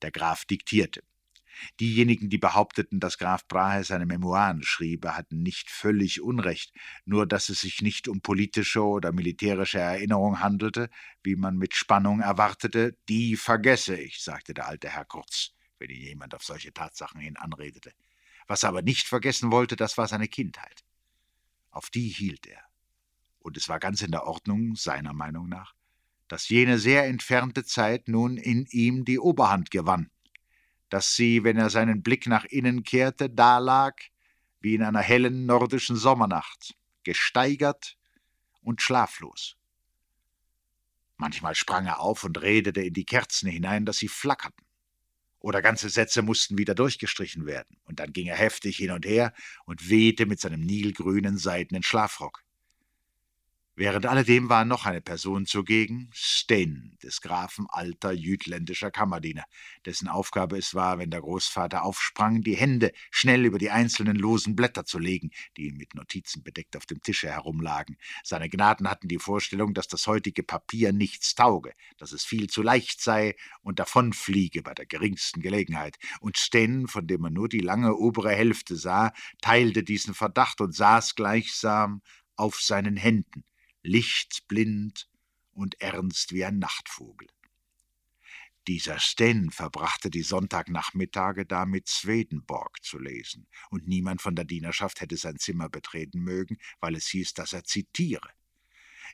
Der 0.02 0.12
Graf 0.12 0.46
diktierte. 0.46 1.04
Diejenigen, 1.80 2.30
die 2.30 2.38
behaupteten, 2.38 3.00
dass 3.00 3.18
Graf 3.18 3.48
Brahe 3.48 3.84
seine 3.84 4.06
Memoiren 4.06 4.64
schriebe, 4.64 5.16
hatten 5.16 5.42
nicht 5.44 5.70
völlig 5.70 6.22
Unrecht, 6.22 6.74
nur 7.06 7.26
dass 7.28 7.50
es 7.50 7.62
sich 7.62 7.82
nicht 7.82 8.08
um 8.08 8.22
politische 8.22 8.84
oder 8.84 9.12
militärische 9.12 9.80
Erinnerung 9.80 10.40
handelte, 10.40 10.90
wie 11.24 11.36
man 11.36 11.58
mit 11.58 11.76
Spannung 11.76 12.22
erwartete, 12.22 12.98
die 13.10 13.36
vergesse 13.36 13.98
ich, 13.98 14.22
sagte 14.22 14.54
der 14.54 14.68
alte 14.68 14.90
Herr 14.90 15.06
Kurz, 15.06 15.54
wenn 15.80 15.90
ihn 15.90 16.02
jemand 16.02 16.34
auf 16.36 16.44
solche 16.44 16.74
Tatsachen 16.74 17.20
hin 17.20 17.38
anredete. 17.38 17.92
Was 18.48 18.64
er 18.64 18.70
aber 18.70 18.82
nicht 18.82 19.08
vergessen 19.08 19.52
wollte, 19.52 19.76
das 19.76 19.98
war 19.98 20.08
seine 20.08 20.28
Kindheit. 20.28 20.84
Auf 21.72 21.90
die 21.90 22.08
hielt 22.08 22.48
er. 22.48 22.69
Und 23.40 23.58
es 23.58 23.70
war 23.70 23.80
ganz 23.80 24.02
in 24.02 24.12
der 24.12 24.26
Ordnung, 24.26 24.76
seiner 24.76 25.14
Meinung 25.14 25.50
nach, 25.50 25.74
dass 26.28 26.50
jene 26.50 26.78
sehr 26.78 27.06
entfernte 27.06 27.64
Zeit 27.64 28.08
nun 28.08 28.38
in 28.38 28.66
ihm 28.70 29.06
die 29.06 29.20
Oberhand 29.20 29.72
gewann 29.72 30.12
dass 30.90 31.16
sie, 31.16 31.44
wenn 31.44 31.58
er 31.58 31.70
seinen 31.70 32.02
Blick 32.02 32.28
nach 32.28 32.46
innen 32.46 32.84
kehrte, 32.84 33.30
dalag 33.30 34.02
wie 34.60 34.76
in 34.76 34.84
einer 34.84 35.02
hellen 35.02 35.46
nordischen 35.46 35.96
Sommernacht, 35.96 36.76
gesteigert 37.04 37.98
und 38.62 38.82
schlaflos. 38.82 39.56
Manchmal 41.16 41.56
sprang 41.56 41.86
er 41.86 42.00
auf 42.00 42.24
und 42.24 42.42
redete 42.42 42.82
in 42.82 42.94
die 42.94 43.06
Kerzen 43.06 43.50
hinein, 43.50 43.86
dass 43.86 43.98
sie 43.98 44.08
flackerten. 44.08 44.66
Oder 45.40 45.62
ganze 45.62 45.90
Sätze 45.90 46.22
mussten 46.22 46.58
wieder 46.58 46.76
durchgestrichen 46.76 47.46
werden, 47.46 47.78
und 47.84 48.00
dann 48.02 48.12
ging 48.12 48.28
er 48.28 48.36
heftig 48.36 48.76
hin 48.78 48.92
und 48.92 49.06
her 49.06 49.34
und 49.66 49.90
wehte 49.90 50.26
mit 50.26 50.42
seinem 50.42 50.60
nilgrünen 50.60 51.38
seidenen 51.38 51.84
Schlafrock. 51.84 52.44
Während 53.80 54.06
alledem 54.08 54.50
war 54.50 54.66
noch 54.66 54.86
eine 54.86 55.00
Person 55.00 55.46
zugegen, 55.46 56.10
Sten, 56.14 56.98
des 57.02 57.22
Grafen 57.22 57.66
alter 57.70 58.12
jütländischer 58.12 58.92
Kammerdiener, 58.92 59.46
dessen 59.86 60.10
Aufgabe 60.10 60.58
es 60.58 60.76
war, 60.76 61.00
wenn 61.00 61.12
der 61.12 61.22
Großvater 61.22 61.84
aufsprang, 61.84 62.42
die 62.42 62.58
Hände 62.58 62.92
schnell 63.10 63.46
über 63.46 63.58
die 63.58 63.70
einzelnen 63.72 64.18
losen 64.18 64.54
Blätter 64.54 64.84
zu 64.84 65.00
legen, 65.00 65.30
die 65.56 65.72
mit 65.72 65.96
Notizen 65.96 66.44
bedeckt 66.44 66.76
auf 66.76 66.88
dem 66.88 67.02
Tische 67.02 67.30
herumlagen. 67.30 67.96
Seine 68.22 68.50
Gnaden 68.50 68.90
hatten 68.90 69.08
die 69.08 69.18
Vorstellung, 69.18 69.74
dass 69.74 69.88
das 69.88 70.08
heutige 70.08 70.44
Papier 70.44 70.92
nichts 70.92 71.34
tauge, 71.34 71.72
dass 71.98 72.12
es 72.12 72.26
viel 72.26 72.50
zu 72.50 72.62
leicht 72.62 73.02
sei 73.02 73.38
und 73.62 73.80
davonfliege 73.80 74.62
bei 74.62 74.74
der 74.74 74.88
geringsten 74.88 75.40
Gelegenheit. 75.40 75.96
Und 76.20 76.36
Sten, 76.36 76.90
von 76.90 77.08
dem 77.08 77.22
man 77.22 77.32
nur 77.32 77.48
die 77.48 77.60
lange 77.60 77.96
obere 77.96 78.32
Hälfte 78.32 78.76
sah, 78.76 79.14
teilte 79.40 79.84
diesen 79.84 80.14
Verdacht 80.14 80.60
und 80.60 80.76
saß 80.76 81.16
gleichsam 81.16 82.02
auf 82.36 82.60
seinen 82.60 82.98
Händen 82.98 83.46
lichtblind 83.84 85.10
und 85.52 85.80
ernst 85.82 86.34
wie 86.34 86.46
ein 86.46 86.60
Nachtvogel. 86.60 87.28
Dieser 88.68 89.00
Sten 89.00 89.52
verbrachte 89.52 90.12
die 90.12 90.22
Sonntagnachmittage 90.22 91.46
damit, 91.46 91.88
Swedenborg 91.88 92.84
zu 92.84 93.00
lesen, 93.00 93.48
und 93.72 93.88
niemand 93.88 94.22
von 94.22 94.36
der 94.36 94.46
Dienerschaft 94.46 95.02
hätte 95.02 95.18
sein 95.18 95.38
Zimmer 95.38 95.70
betreten 95.70 96.20
mögen, 96.20 96.58
weil 96.80 96.96
es 96.96 97.08
hieß, 97.08 97.34
dass 97.34 97.54
er 97.54 97.64
zitiere. 97.64 98.30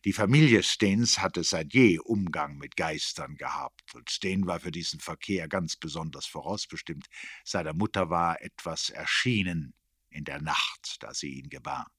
Die 0.03 0.13
Familie 0.13 0.61
Stens 0.61 1.19
hatte 1.19 1.43
seit 1.43 1.73
je 1.73 1.99
Umgang 1.99 2.57
mit 2.57 2.75
Geistern 2.75 3.37
gehabt, 3.37 3.95
und 3.95 4.09
Sten 4.09 4.45
war 4.45 4.59
für 4.59 4.71
diesen 4.71 4.99
Verkehr 4.99 5.47
ganz 5.47 5.77
besonders 5.77 6.25
vorausbestimmt. 6.25 7.07
Seiner 7.45 7.73
Mutter 7.73 8.09
war 8.09 8.41
etwas 8.41 8.89
erschienen 8.89 9.73
in 10.09 10.25
der 10.25 10.41
Nacht, 10.41 10.97
da 10.99 11.13
sie 11.13 11.29
ihn 11.29 11.49
gebar. 11.49 11.94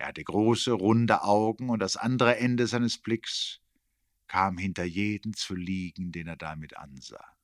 Er 0.00 0.06
hatte 0.06 0.24
große, 0.24 0.72
runde 0.72 1.24
Augen, 1.24 1.68
und 1.68 1.78
das 1.78 1.96
andere 1.96 2.38
Ende 2.38 2.66
seines 2.66 2.96
Blicks 2.96 3.60
kam 4.28 4.56
hinter 4.56 4.84
jeden 4.84 5.34
zu 5.34 5.54
liegen, 5.54 6.10
den 6.10 6.26
er 6.26 6.38
damit 6.38 6.74
ansah. 6.78 7.36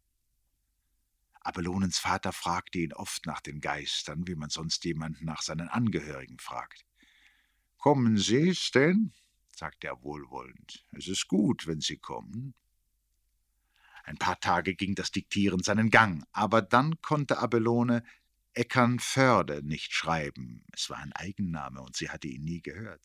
Abelonens 1.42 1.99
Vater 1.99 2.33
fragte 2.33 2.79
ihn 2.79 2.95
oft 2.95 3.27
nach 3.27 3.42
den 3.42 3.61
Geistern, 3.61 4.27
wie 4.27 4.37
man 4.37 4.49
sonst 4.49 4.87
jemanden 4.87 5.27
nach 5.27 5.42
seinen 5.42 5.69
Angehörigen 5.69 6.38
fragt. 6.38 6.87
Kommen 7.77 8.16
Sie, 8.16 8.57
denn? 8.75 9.12
sagte 9.55 9.88
er 9.88 10.03
wohlwollend. 10.03 10.83
Es 10.92 11.09
ist 11.09 11.29
gut, 11.29 11.66
wenn 11.66 11.83
Sie 11.83 11.99
kommen. 11.99 12.55
Ein 14.03 14.16
paar 14.16 14.40
Tage 14.40 14.75
ging 14.75 14.95
das 14.95 15.11
Diktieren 15.11 15.62
seinen 15.62 15.90
Gang, 15.90 16.25
aber 16.33 16.62
dann 16.62 17.03
konnte 17.03 17.37
Abelone 17.37 18.03
Eckernförde 18.57 19.62
nicht 19.62 19.92
schreiben. 19.92 20.64
Es 20.73 20.90
war 20.90 20.99
ein 20.99 21.12
Eigenname 21.12 21.81
und 21.83 21.97
sie 21.97 22.11
hatte 22.11 22.29
ihn 22.29 22.45
nie 22.45 22.62
gehört. 22.62 23.03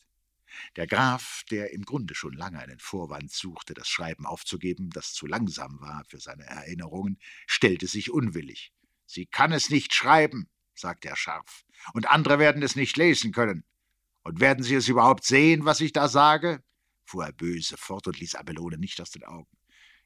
Der 0.76 0.88
Graf, 0.88 1.44
der 1.50 1.72
im 1.72 1.84
Grunde 1.84 2.16
schon 2.16 2.34
lange 2.34 2.60
einen 2.60 2.80
Vorwand 2.80 3.32
suchte, 3.32 3.74
das 3.74 3.88
Schreiben 3.88 4.26
aufzugeben, 4.26 4.90
das 4.90 5.14
zu 5.14 5.26
langsam 5.26 5.80
war 5.80 6.04
für 6.08 6.20
seine 6.20 6.46
Erinnerungen, 6.46 7.20
stellte 7.48 7.88
sich 7.88 8.12
unwillig. 8.12 8.74
Sie 9.06 9.26
kann 9.26 9.52
es 9.52 9.70
nicht 9.70 9.94
schreiben, 9.94 10.50
sagte 10.74 11.10
er 11.10 11.16
scharf, 11.16 11.64
und 11.94 12.10
andere 12.10 12.40
werden 12.40 12.64
es 12.64 12.76
nicht 12.76 12.98
lesen 12.98 13.32
können. 13.32 13.64
Und 14.24 14.40
werden 14.40 14.64
Sie 14.64 14.76
es 14.76 14.88
überhaupt 14.88 15.24
sehen, 15.24 15.66
was 15.66 15.82
ich 15.82 15.94
da 15.94 16.08
sage? 16.08 16.64
fuhr 17.06 17.26
er 17.26 17.34
böse 17.34 17.76
fort 17.76 18.08
und 18.08 18.20
ließ 18.20 18.36
Abelone 18.36 18.78
nicht 18.78 19.02
aus 19.02 19.12
den 19.12 19.24
Augen. 19.24 19.50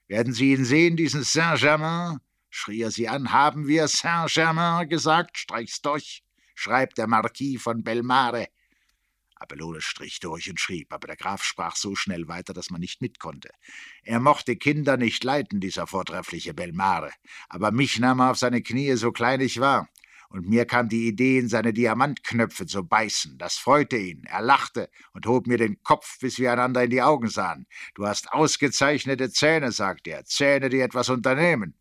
Werden 0.08 0.34
Sie 0.34 0.54
ihn 0.54 0.66
sehen, 0.66 0.96
diesen 0.96 1.24
Saint-Germain? 1.24 2.20
Schrie 2.56 2.82
er 2.82 2.92
sie 2.92 3.08
an. 3.10 3.32
Haben 3.32 3.68
wir 3.68 3.88
Saint-Germain 3.88 4.88
gesagt? 4.88 5.38
Streich's 5.38 5.82
durch, 5.82 6.24
schreibt 6.56 6.98
der 6.98 7.08
Marquis 7.08 7.62
von 7.62 7.84
Belmare. 7.84 8.48
Abelone 9.36 9.82
strich 9.82 10.22
durch 10.22 10.50
und 10.50 10.60
schrieb, 10.60 10.94
aber 10.94 11.08
der 11.08 11.18
Graf 11.18 11.44
sprach 11.44 11.76
so 11.76 11.94
schnell 11.96 12.30
weiter, 12.30 12.54
dass 12.54 12.70
man 12.70 12.80
nicht 12.80 13.02
mit 13.02 13.20
konnte. 13.20 13.50
Er 14.04 14.22
mochte 14.22 14.56
Kinder 14.56 14.96
nicht 14.96 15.24
leiten, 15.26 15.60
dieser 15.60 15.88
vortreffliche 15.88 16.54
Belmare, 16.54 17.12
aber 17.50 17.72
mich 17.72 18.00
nahm 18.00 18.22
er 18.22 18.32
auf 18.32 18.38
seine 18.38 18.62
Knie, 18.62 18.96
so 18.96 19.12
klein 19.12 19.42
ich 19.42 19.60
war, 19.60 19.90
und 20.30 20.48
mir 20.48 20.66
kam 20.66 20.88
die 20.88 21.08
Idee, 21.08 21.40
in 21.40 21.50
seine 21.50 21.74
Diamantknöpfe 21.74 22.66
zu 22.66 22.84
beißen. 22.84 23.38
Das 23.38 23.58
freute 23.58 23.98
ihn. 23.98 24.24
Er 24.26 24.42
lachte 24.42 24.90
und 25.14 25.28
hob 25.28 25.48
mir 25.48 25.58
den 25.58 25.82
Kopf, 25.84 26.20
bis 26.20 26.40
wir 26.40 26.52
einander 26.52 26.84
in 26.84 26.90
die 26.90 27.02
Augen 27.02 27.28
sahen. 27.28 27.68
Du 27.94 28.08
hast 28.08 28.32
ausgezeichnete 28.32 29.30
Zähne, 29.30 29.72
sagte 29.72 30.12
er, 30.12 30.26
Zähne, 30.26 30.70
die 30.70 30.80
etwas 30.80 31.10
unternehmen. 31.10 31.76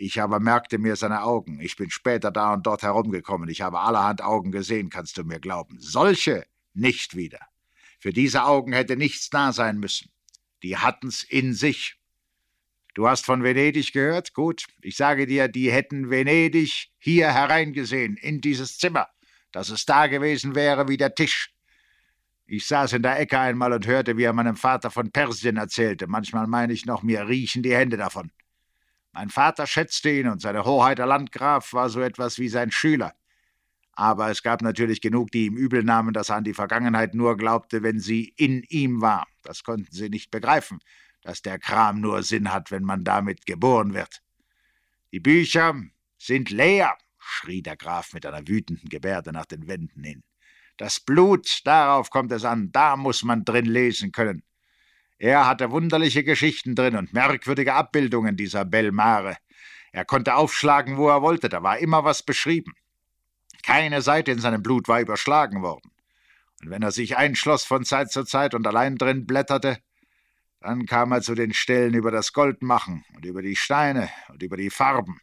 Ich 0.00 0.22
aber 0.22 0.38
merkte 0.38 0.78
mir 0.78 0.94
seine 0.94 1.24
Augen. 1.24 1.58
Ich 1.58 1.74
bin 1.74 1.90
später 1.90 2.30
da 2.30 2.52
und 2.54 2.64
dort 2.64 2.82
herumgekommen. 2.82 3.48
Ich 3.48 3.62
habe 3.62 3.80
allerhand 3.80 4.22
Augen 4.22 4.52
gesehen, 4.52 4.90
kannst 4.90 5.18
du 5.18 5.24
mir 5.24 5.40
glauben. 5.40 5.76
Solche 5.80 6.46
nicht 6.72 7.16
wieder. 7.16 7.40
Für 7.98 8.12
diese 8.12 8.44
Augen 8.44 8.72
hätte 8.72 8.96
nichts 8.96 9.28
da 9.28 9.52
sein 9.52 9.78
müssen. 9.78 10.08
Die 10.62 10.76
hatten's 10.76 11.24
in 11.24 11.52
sich. 11.52 11.96
Du 12.94 13.08
hast 13.08 13.26
von 13.26 13.42
Venedig 13.42 13.92
gehört? 13.92 14.34
Gut, 14.34 14.66
ich 14.82 14.96
sage 14.96 15.26
dir, 15.26 15.48
die 15.48 15.72
hätten 15.72 16.10
Venedig 16.10 16.92
hier 16.98 17.32
hereingesehen, 17.32 18.16
in 18.16 18.40
dieses 18.40 18.78
Zimmer, 18.78 19.08
dass 19.50 19.68
es 19.68 19.84
da 19.84 20.06
gewesen 20.06 20.54
wäre 20.54 20.86
wie 20.86 20.96
der 20.96 21.16
Tisch. 21.16 21.52
Ich 22.46 22.68
saß 22.68 22.92
in 22.92 23.02
der 23.02 23.18
Ecke 23.18 23.40
einmal 23.40 23.72
und 23.72 23.88
hörte, 23.88 24.16
wie 24.16 24.22
er 24.22 24.32
meinem 24.32 24.56
Vater 24.56 24.92
von 24.92 25.10
Persien 25.10 25.56
erzählte. 25.56 26.06
Manchmal 26.06 26.46
meine 26.46 26.72
ich 26.72 26.86
noch, 26.86 27.02
mir 27.02 27.26
riechen 27.26 27.64
die 27.64 27.74
Hände 27.74 27.96
davon. 27.96 28.30
Mein 29.12 29.30
Vater 29.30 29.66
schätzte 29.66 30.10
ihn 30.10 30.28
und 30.28 30.40
seine 30.40 30.64
Hoheit 30.64 30.98
der 30.98 31.06
Landgraf 31.06 31.72
war 31.72 31.88
so 31.88 32.00
etwas 32.00 32.38
wie 32.38 32.48
sein 32.48 32.70
Schüler. 32.70 33.14
Aber 33.92 34.30
es 34.30 34.42
gab 34.42 34.62
natürlich 34.62 35.00
genug, 35.00 35.32
die 35.32 35.46
ihm 35.46 35.56
übel 35.56 35.82
nahmen, 35.82 36.12
dass 36.14 36.28
er 36.28 36.36
an 36.36 36.44
die 36.44 36.54
Vergangenheit 36.54 37.14
nur 37.14 37.36
glaubte, 37.36 37.82
wenn 37.82 37.98
sie 37.98 38.32
in 38.36 38.62
ihm 38.68 39.00
war. 39.00 39.26
Das 39.42 39.64
konnten 39.64 39.90
sie 39.90 40.08
nicht 40.08 40.30
begreifen, 40.30 40.78
dass 41.22 41.42
der 41.42 41.58
Kram 41.58 42.00
nur 42.00 42.22
Sinn 42.22 42.52
hat, 42.52 42.70
wenn 42.70 42.84
man 42.84 43.02
damit 43.02 43.44
geboren 43.44 43.94
wird. 43.94 44.22
Die 45.10 45.20
Bücher 45.20 45.74
sind 46.16 46.50
leer, 46.50 46.96
schrie 47.18 47.62
der 47.62 47.76
Graf 47.76 48.12
mit 48.12 48.24
einer 48.24 48.46
wütenden 48.46 48.88
Gebärde 48.88 49.32
nach 49.32 49.46
den 49.46 49.66
Wänden 49.66 50.04
hin. 50.04 50.22
Das 50.76 51.00
Blut, 51.00 51.62
darauf 51.64 52.10
kommt 52.10 52.30
es 52.30 52.44
an, 52.44 52.70
da 52.70 52.96
muss 52.96 53.24
man 53.24 53.44
drin 53.44 53.66
lesen 53.66 54.12
können. 54.12 54.44
Er 55.18 55.46
hatte 55.46 55.70
wunderliche 55.72 56.22
Geschichten 56.22 56.74
drin 56.74 56.96
und 56.96 57.12
merkwürdige 57.12 57.74
Abbildungen 57.74 58.36
dieser 58.36 58.64
Belmare. 58.64 59.36
Er 59.90 60.04
konnte 60.04 60.36
aufschlagen, 60.36 60.96
wo 60.96 61.08
er 61.08 61.22
wollte, 61.22 61.48
da 61.48 61.62
war 61.62 61.78
immer 61.78 62.04
was 62.04 62.22
beschrieben. 62.22 62.72
Keine 63.62 64.00
Seite 64.00 64.30
in 64.30 64.38
seinem 64.38 64.62
Blut 64.62 64.86
war 64.86 65.00
überschlagen 65.00 65.62
worden. 65.62 65.90
Und 66.62 66.70
wenn 66.70 66.82
er 66.82 66.92
sich 66.92 67.16
einschloss 67.16 67.64
von 67.64 67.84
Zeit 67.84 68.12
zu 68.12 68.24
Zeit 68.24 68.54
und 68.54 68.66
allein 68.66 68.96
drin 68.96 69.26
blätterte, 69.26 69.78
dann 70.60 70.86
kam 70.86 71.12
er 71.12 71.22
zu 71.22 71.34
den 71.34 71.52
Stellen 71.52 71.94
über 71.94 72.10
das 72.10 72.32
Goldmachen 72.32 73.04
und 73.14 73.24
über 73.24 73.42
die 73.42 73.56
Steine 73.56 74.08
und 74.28 74.42
über 74.42 74.56
die 74.56 74.70
Farben. 74.70 75.20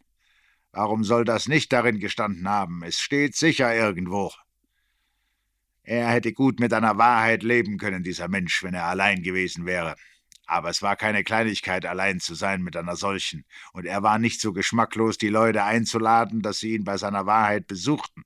Warum 0.71 1.03
soll 1.03 1.23
das 1.23 1.47
nicht 1.47 1.71
darin 1.71 1.99
gestanden 1.99 2.49
haben? 2.49 2.83
Es 2.83 2.99
steht 2.99 3.35
sicher 3.35 3.73
irgendwo. 3.73 4.31
Er 5.87 6.09
hätte 6.09 6.33
gut 6.33 6.59
mit 6.59 6.73
einer 6.73 6.97
Wahrheit 6.97 7.43
leben 7.43 7.77
können, 7.77 8.03
dieser 8.03 8.27
Mensch, 8.27 8.63
wenn 8.63 8.73
er 8.73 8.85
allein 8.85 9.21
gewesen 9.21 9.67
wäre. 9.67 9.95
Aber 10.47 10.69
es 10.69 10.81
war 10.81 10.95
keine 10.95 11.23
Kleinigkeit, 11.23 11.85
allein 11.85 12.19
zu 12.19 12.33
sein 12.33 12.63
mit 12.63 12.75
einer 12.75 12.95
solchen, 12.95 13.45
und 13.71 13.85
er 13.85 14.01
war 14.01 14.17
nicht 14.17 14.41
so 14.41 14.51
geschmacklos, 14.51 15.17
die 15.17 15.29
Leute 15.29 15.63
einzuladen, 15.63 16.41
dass 16.41 16.59
sie 16.59 16.73
ihn 16.73 16.83
bei 16.83 16.97
seiner 16.97 17.27
Wahrheit 17.27 17.67
besuchten. 17.67 18.23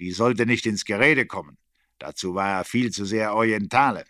Die 0.00 0.10
sollte 0.10 0.46
nicht 0.46 0.66
ins 0.66 0.84
Gerede 0.84 1.26
kommen. 1.26 1.58
Dazu 1.98 2.34
war 2.34 2.58
er 2.58 2.64
viel 2.64 2.90
zu 2.90 3.04
sehr 3.04 3.34
Orientale. 3.34 4.04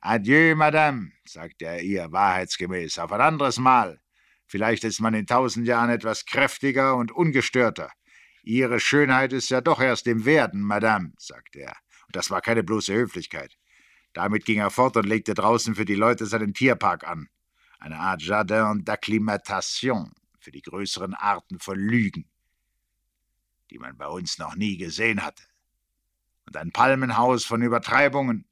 Adieu, 0.00 0.54
Madame, 0.54 1.12
sagte 1.24 1.66
er 1.66 1.82
ihr 1.82 2.12
wahrheitsgemäß, 2.12 2.98
auf 2.98 3.12
ein 3.12 3.20
anderes 3.20 3.58
Mal. 3.58 4.00
Vielleicht 4.46 4.84
ist 4.84 5.00
man 5.00 5.14
in 5.14 5.26
tausend 5.26 5.66
Jahren 5.66 5.90
etwas 5.90 6.26
kräftiger 6.26 6.96
und 6.96 7.12
ungestörter. 7.12 7.90
Ihre 8.42 8.80
Schönheit 8.80 9.32
ist 9.32 9.50
ja 9.50 9.60
doch 9.60 9.80
erst 9.80 10.06
im 10.06 10.24
Werden, 10.24 10.62
Madame, 10.62 11.12
sagte 11.18 11.60
er. 11.60 11.76
Das 12.12 12.30
war 12.30 12.40
keine 12.40 12.62
bloße 12.62 12.92
Höflichkeit. 12.94 13.56
Damit 14.12 14.44
ging 14.44 14.58
er 14.58 14.70
fort 14.70 14.96
und 14.96 15.06
legte 15.06 15.34
draußen 15.34 15.74
für 15.74 15.84
die 15.84 15.94
Leute 15.94 16.26
seinen 16.26 16.54
Tierpark 16.54 17.06
an. 17.06 17.28
Eine 17.78 17.98
Art 17.98 18.22
Jardin 18.22 18.84
d'acclimatation 18.84 20.10
für 20.38 20.50
die 20.50 20.62
größeren 20.62 21.14
Arten 21.14 21.60
von 21.60 21.78
Lügen, 21.78 22.28
die 23.70 23.78
man 23.78 23.96
bei 23.96 24.06
uns 24.06 24.38
noch 24.38 24.56
nie 24.56 24.76
gesehen 24.76 25.22
hatte. 25.22 25.44
Und 26.46 26.56
ein 26.56 26.72
Palmenhaus 26.72 27.44
von 27.44 27.62
Übertreibungen 27.62 28.46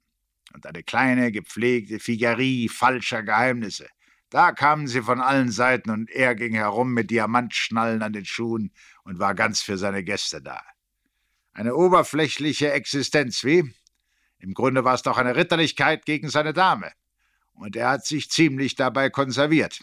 und 0.54 0.66
eine 0.66 0.82
kleine, 0.82 1.32
gepflegte 1.32 1.98
Figerie 1.98 2.68
falscher 2.68 3.22
Geheimnisse. 3.22 3.88
Da 4.30 4.52
kamen 4.52 4.86
sie 4.86 5.02
von 5.02 5.20
allen 5.20 5.50
Seiten 5.50 5.90
und 5.90 6.10
er 6.10 6.34
ging 6.34 6.54
herum 6.54 6.92
mit 6.92 7.10
Diamantschnallen 7.10 8.02
an 8.02 8.12
den 8.12 8.26
Schuhen 8.26 8.72
und 9.02 9.18
war 9.18 9.34
ganz 9.34 9.62
für 9.62 9.78
seine 9.78 10.04
Gäste 10.04 10.42
da. 10.42 10.60
Eine 11.58 11.74
oberflächliche 11.74 12.70
Existenz, 12.70 13.42
wie? 13.42 13.74
Im 14.38 14.54
Grunde 14.54 14.84
war 14.84 14.94
es 14.94 15.02
doch 15.02 15.18
eine 15.18 15.34
Ritterlichkeit 15.34 16.04
gegen 16.04 16.30
seine 16.30 16.52
Dame. 16.52 16.92
Und 17.52 17.74
er 17.74 17.90
hat 17.90 18.06
sich 18.06 18.30
ziemlich 18.30 18.76
dabei 18.76 19.10
konserviert. 19.10 19.80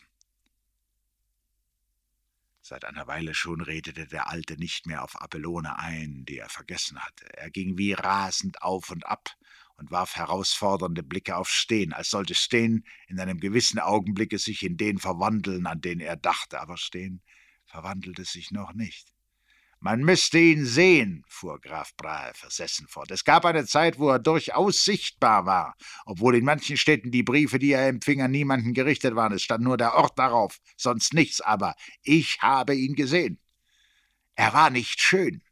Seit 2.61 2.85
einer 2.85 3.07
Weile 3.07 3.33
schon 3.33 3.59
redete 3.59 4.07
der 4.07 4.29
Alte 4.29 4.55
nicht 4.55 4.87
mehr 4.87 5.03
auf 5.03 5.21
Abelone 5.21 5.77
ein, 5.77 6.23
die 6.23 6.37
er 6.37 6.47
vergessen 6.47 6.97
hatte. 6.97 7.25
Er 7.35 7.51
ging 7.51 7.77
wie 7.77 7.91
rasend 7.91 8.61
auf 8.61 8.89
und 8.89 9.05
ab 9.05 9.31
und 9.75 9.91
warf 9.91 10.15
herausfordernde 10.15 11.03
Blicke 11.03 11.35
auf 11.35 11.49
Stehen, 11.49 11.91
als 11.91 12.09
sollte 12.09 12.35
Stehen 12.35 12.85
in 13.09 13.19
einem 13.19 13.41
gewissen 13.41 13.79
Augenblicke 13.79 14.37
sich 14.37 14.63
in 14.63 14.77
den 14.77 14.97
verwandeln, 14.97 15.67
an 15.67 15.81
den 15.81 15.99
er 15.99 16.15
dachte, 16.15 16.61
aber 16.61 16.77
Stehen 16.77 17.21
verwandelte 17.65 18.23
sich 18.23 18.51
noch 18.51 18.71
nicht. 18.71 19.14
Man 19.85 20.01
müsste 20.01 20.39
ihn 20.39 20.65
sehen, 20.65 21.23
fuhr 21.27 21.61
Graf 21.61 21.95
Brahe 21.95 22.31
versessen 22.33 22.87
fort. 22.87 23.11
Es 23.11 23.23
gab 23.23 23.45
eine 23.45 23.67
Zeit, 23.67 23.99
wo 23.99 24.09
er 24.09 24.17
durchaus 24.17 24.83
sichtbar 24.83 25.45
war, 25.45 25.75
obwohl 26.07 26.35
in 26.35 26.43
manchen 26.43 26.75
Städten 26.75 27.11
die 27.11 27.21
Briefe, 27.21 27.59
die 27.59 27.73
er 27.73 27.87
empfing, 27.87 28.19
an 28.23 28.31
niemanden 28.31 28.73
gerichtet 28.73 29.15
waren. 29.15 29.33
Es 29.33 29.43
stand 29.43 29.63
nur 29.63 29.77
der 29.77 29.93
Ort 29.93 30.17
darauf, 30.17 30.57
sonst 30.75 31.13
nichts, 31.13 31.39
aber 31.39 31.75
ich 32.01 32.39
habe 32.41 32.73
ihn 32.73 32.95
gesehen. 32.95 33.37
Er 34.33 34.53
war 34.53 34.71
nicht 34.71 35.01
schön. 35.01 35.43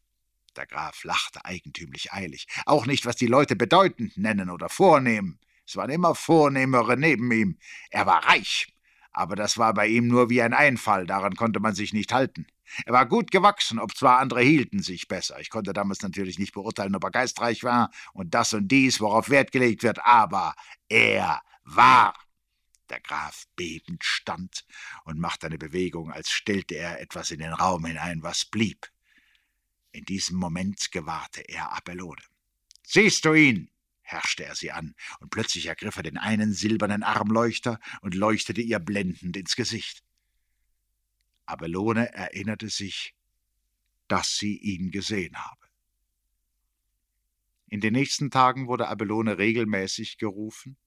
Der 0.56 0.66
Graf 0.66 1.04
lachte 1.04 1.46
eigentümlich 1.46 2.12
eilig. 2.12 2.48
Auch 2.66 2.88
nicht, 2.88 3.06
was 3.06 3.16
die 3.16 3.28
Leute 3.28 3.56
bedeutend 3.56 4.18
nennen 4.18 4.50
oder 4.50 4.68
vornehm. 4.68 5.38
Es 5.68 5.76
waren 5.76 5.92
immer 5.92 6.16
Vornehmere 6.16 6.98
neben 6.98 7.32
ihm. 7.32 7.60
Er 7.92 8.08
war 8.08 8.26
reich, 8.26 8.74
aber 9.12 9.36
das 9.36 9.60
war 9.60 9.76
bei 9.76 9.86
ihm 9.86 10.08
nur 10.08 10.32
wie 10.32 10.42
ein 10.42 10.56
Einfall, 10.56 11.06
daran 11.06 11.36
konnte 11.36 11.60
man 11.60 11.76
sich 11.76 11.94
nicht 11.94 12.12
halten. 12.12 12.48
Er 12.86 12.94
war 12.94 13.06
gut 13.06 13.32
gewachsen, 13.32 13.80
ob 13.80 13.96
zwar 13.96 14.20
andere 14.20 14.42
hielten 14.42 14.82
sich 14.82 15.08
besser. 15.08 15.40
Ich 15.40 15.50
konnte 15.50 15.74
damals 15.74 16.02
natürlich 16.02 16.40
nicht 16.40 16.54
beurteilen, 16.54 16.96
ob 16.96 17.04
er 17.04 17.12
geistreich 17.12 17.64
war 17.64 17.92
und 18.14 18.34
das 18.34 18.54
und 18.54 18.68
dies, 18.68 19.00
worauf 19.00 19.30
Wert 19.30 19.52
gelegt 19.52 19.84
wird, 19.84 20.04
aber 20.04 20.56
er 20.90 21.42
war. 21.64 22.16
Der 22.90 23.00
Graf 23.00 23.46
bebend 23.56 24.04
stand 24.04 24.66
und 25.06 25.20
machte 25.20 25.48
eine 25.48 25.58
Bewegung, 25.58 26.12
als 26.12 26.30
stellte 26.30 26.76
er 26.76 27.00
etwas 27.00 27.32
in 27.32 27.40
den 27.40 27.54
Raum 27.54 27.86
hinein, 27.86 28.22
was 28.24 28.46
blieb. 28.46 28.88
In 29.92 30.06
diesem 30.06 30.38
Moment 30.38 30.92
gewahrte 30.92 31.42
er 31.42 31.72
Abelone. 31.72 32.22
Siehst 32.86 33.26
du 33.26 33.34
ihn? 33.34 33.70
herrschte 34.02 34.44
er 34.44 34.56
sie 34.56 34.72
an, 34.72 34.96
und 35.20 35.30
plötzlich 35.30 35.68
ergriff 35.68 35.96
er 35.98 36.04
den 36.04 36.18
einen 36.18 36.54
silbernen 36.54 37.04
Armleuchter 37.04 37.80
und 38.02 38.16
leuchtete 38.16 38.62
ihr 38.62 38.80
blendend 38.80 39.38
ins 39.38 39.56
Gesicht. 39.56 40.04
Abelone 41.46 42.14
erinnerte 42.14 42.70
sich, 42.70 43.16
dass 44.08 44.38
sie 44.38 44.58
ihn 44.58 44.92
gesehen 44.92 45.36
habe. 45.36 45.68
In 47.68 47.82
den 47.82 47.94
nächsten 47.94 48.30
Tagen 48.30 48.68
wurde 48.68 48.88
Abelone 48.88 49.38
regelmäßig 49.38 50.18
gerufen, 50.18 50.78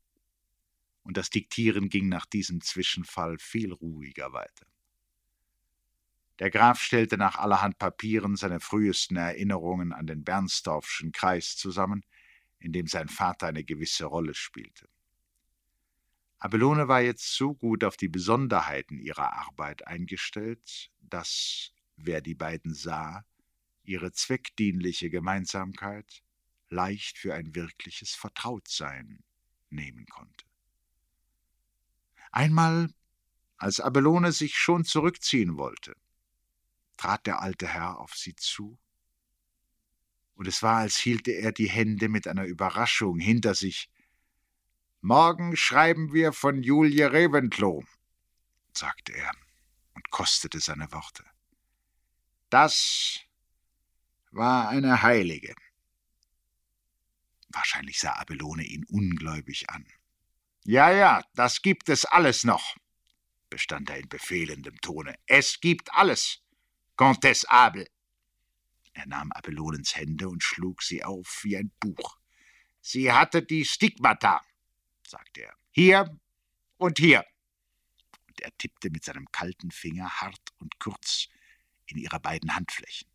und 1.02 1.16
das 1.16 1.30
Diktieren 1.30 1.88
ging 1.88 2.08
nach 2.08 2.26
diesem 2.26 2.60
Zwischenfall 2.60 3.38
viel 3.38 3.72
ruhiger 3.72 4.32
weiter. 4.32 4.66
Der 6.38 6.50
Graf 6.50 6.80
stellte 6.80 7.16
nach 7.16 7.36
allerhand 7.36 7.78
Papieren 7.78 8.36
seine 8.36 8.60
frühesten 8.60 9.16
Erinnerungen 9.16 9.92
an 9.92 10.06
den 10.06 10.24
Bernsdorfschen 10.24 11.12
Kreis 11.12 11.56
zusammen, 11.56 12.04
in 12.58 12.72
dem 12.72 12.86
sein 12.86 13.08
Vater 13.08 13.46
eine 13.46 13.64
gewisse 13.64 14.04
Rolle 14.04 14.34
spielte. 14.34 14.88
Abelone 16.38 16.88
war 16.88 17.01
jetzt 17.01 17.35
so 17.35 17.55
gut 17.55 17.83
auf 17.85 17.96
die 17.96 18.09
Besonderheiten 18.09 18.99
ihrer 18.99 19.33
Arbeit 19.33 19.87
eingestellt, 19.87 20.90
dass, 21.01 21.72
wer 21.96 22.20
die 22.20 22.35
beiden 22.35 22.75
sah, 22.75 23.25
ihre 23.83 24.12
zweckdienliche 24.12 25.11
Gemeinsamkeit 25.11 26.22
leicht 26.68 27.18
für 27.18 27.35
ein 27.35 27.55
wirkliches 27.55 28.14
Vertrautsein 28.14 29.22
nehmen 29.70 30.07
konnte. 30.07 30.45
Einmal, 32.32 32.91
als 33.57 33.80
Abelone 33.80 34.32
sich 34.32 34.57
schon 34.57 34.84
zurückziehen 34.84 35.57
wollte, 35.57 35.97
trat 36.97 37.26
der 37.26 37.41
alte 37.41 37.66
Herr 37.66 37.99
auf 37.99 38.14
sie 38.14 38.37
zu 38.37 38.78
und 40.37 40.47
es 40.47 40.62
war, 40.62 40.76
als 40.76 40.97
hielte 40.97 41.32
er 41.32 41.51
die 41.51 41.68
Hände 41.68 42.09
mit 42.09 42.28
einer 42.28 42.45
Überraschung 42.45 43.18
hinter 43.18 43.55
sich. 43.55 43.89
Morgen 45.01 45.57
schreiben 45.57 46.12
wir 46.12 46.32
von 46.32 46.62
Julie 46.62 47.12
Reventlow, 47.12 47.84
sagte 48.72 49.12
er 49.12 49.30
und 49.94 50.11
kostete 50.11 50.61
seine 50.61 50.90
Worte. 50.92 51.24
Das 52.51 53.20
war 54.30 54.68
eine 54.68 55.03
Heilige. 55.03 55.55
Wahrscheinlich 57.49 58.01
sah 58.01 58.12
Abelone 58.14 58.64
ihn 58.64 58.84
ungläubig 58.84 59.70
an. 59.70 59.86
Ja, 60.64 60.90
ja, 60.90 61.22
das 61.34 61.62
gibt 61.62 61.88
es 61.88 62.05
alles 62.05 62.44
noch. 62.44 62.76
bestand 63.49 63.88
er 63.90 63.99
in 63.99 64.09
befehlendem 64.09 64.76
Tone. 64.80 65.14
Es 65.26 65.61
gibt 65.61 65.92
alles, 65.92 66.42
Comtesse 66.97 67.49
Abel. 67.49 67.88
Er 68.92 69.07
nahm 69.07 69.30
Abelonens 69.32 69.94
Hände 69.94 70.28
und 70.28 70.42
schlug 70.42 70.82
sie 70.82 71.05
auf 71.05 71.40
wie 71.44 71.57
ein 71.57 71.70
Buch. 71.78 72.18
Sie 72.80 73.12
hatte 73.12 73.42
die 73.42 73.64
Stigmata, 73.64 74.42
sagte 75.09 75.42
er. 75.42 75.54
Hier 75.70 76.18
und 76.76 76.98
hier. 76.98 77.24
Und 78.28 78.40
er 78.40 78.57
tippte 78.59 78.90
mit 78.90 79.04
seinem 79.04 79.26
kalten 79.32 79.70
Finger 79.70 80.09
hart 80.20 80.52
und 80.59 80.78
kurz 80.78 81.28
in 81.86 81.98
ihre 81.98 82.20
beiden 82.20 82.54
Handflächen. 82.54 83.09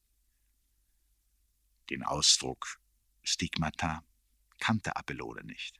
Den 1.89 2.03
Ausdruck 2.03 2.79
Stigmata 3.23 4.03
kannte 4.59 4.95
Abelone 4.95 5.43
nicht. 5.43 5.79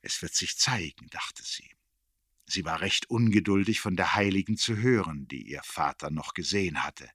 Es 0.00 0.22
wird 0.22 0.34
sich 0.34 0.56
zeigen, 0.56 1.08
dachte 1.10 1.42
sie. 1.42 1.70
Sie 2.46 2.64
war 2.64 2.80
recht 2.80 3.10
ungeduldig, 3.10 3.80
von 3.80 3.96
der 3.96 4.14
Heiligen 4.14 4.56
zu 4.56 4.76
hören, 4.76 5.28
die 5.28 5.42
ihr 5.42 5.62
Vater 5.62 6.10
noch 6.10 6.32
gesehen 6.32 6.82
hatte. 6.82 7.10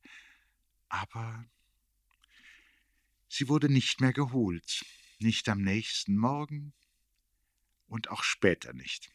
Aber 0.90 1.46
sie 3.28 3.48
wurde 3.48 3.68
nicht 3.68 4.00
mehr 4.00 4.14
geholt, 4.14 4.86
nicht 5.20 5.50
am 5.50 5.62
nächsten 5.62 6.18
Morgen 6.18 6.74
und 7.94 8.10
auch 8.10 8.24
später 8.24 8.74
nicht. 8.74 9.12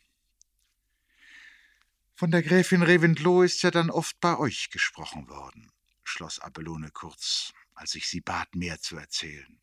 Von 2.15 2.31
der 2.31 2.45
Gräfin 2.45 2.83
Reventlow 2.83 3.43
ist 3.43 3.63
ja 3.63 3.73
dann 3.73 3.91
oft 3.91 4.21
bei 4.21 4.39
euch 4.39 4.71
gesprochen 4.71 5.29
worden, 5.29 5.73
schloss 6.05 6.39
Abelone 6.39 6.93
kurz, 6.93 7.53
als 7.75 7.97
ich 7.97 8.09
sie 8.09 8.21
bat, 8.21 8.55
mehr 8.55 8.81
zu 8.81 8.97
erzählen. 8.97 9.61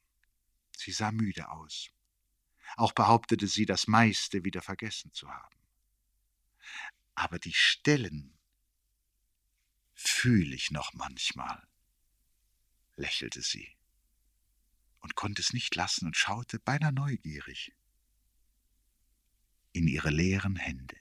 Sie 0.76 0.92
sah 0.92 1.14
müde 1.14 1.50
aus. 1.50 1.92
Auch 2.76 2.92
behauptete 2.92 3.48
sie, 3.48 3.66
das 3.66 3.88
meiste 3.88 4.44
wieder 4.44 4.62
vergessen 4.62 5.14
zu 5.14 5.30
haben. 5.30 5.58
Aber 7.14 7.40
die 7.40 7.54
Stellen 7.54 8.38
fühle 9.94 10.56
ich 10.56 10.72
noch 10.72 10.94
manchmal, 10.94 11.66
lächelte 12.98 13.42
sie 13.42 13.78
und 15.00 15.16
konnte 15.16 15.42
es 15.42 15.54
nicht 15.54 15.74
lassen 15.76 16.06
und 16.06 16.18
schaute 16.18 16.60
beinahe 16.60 16.92
neugierig 16.92 17.75
in 19.76 19.88
ihre 19.88 20.10
leeren 20.10 20.56
Hände. 20.56 20.96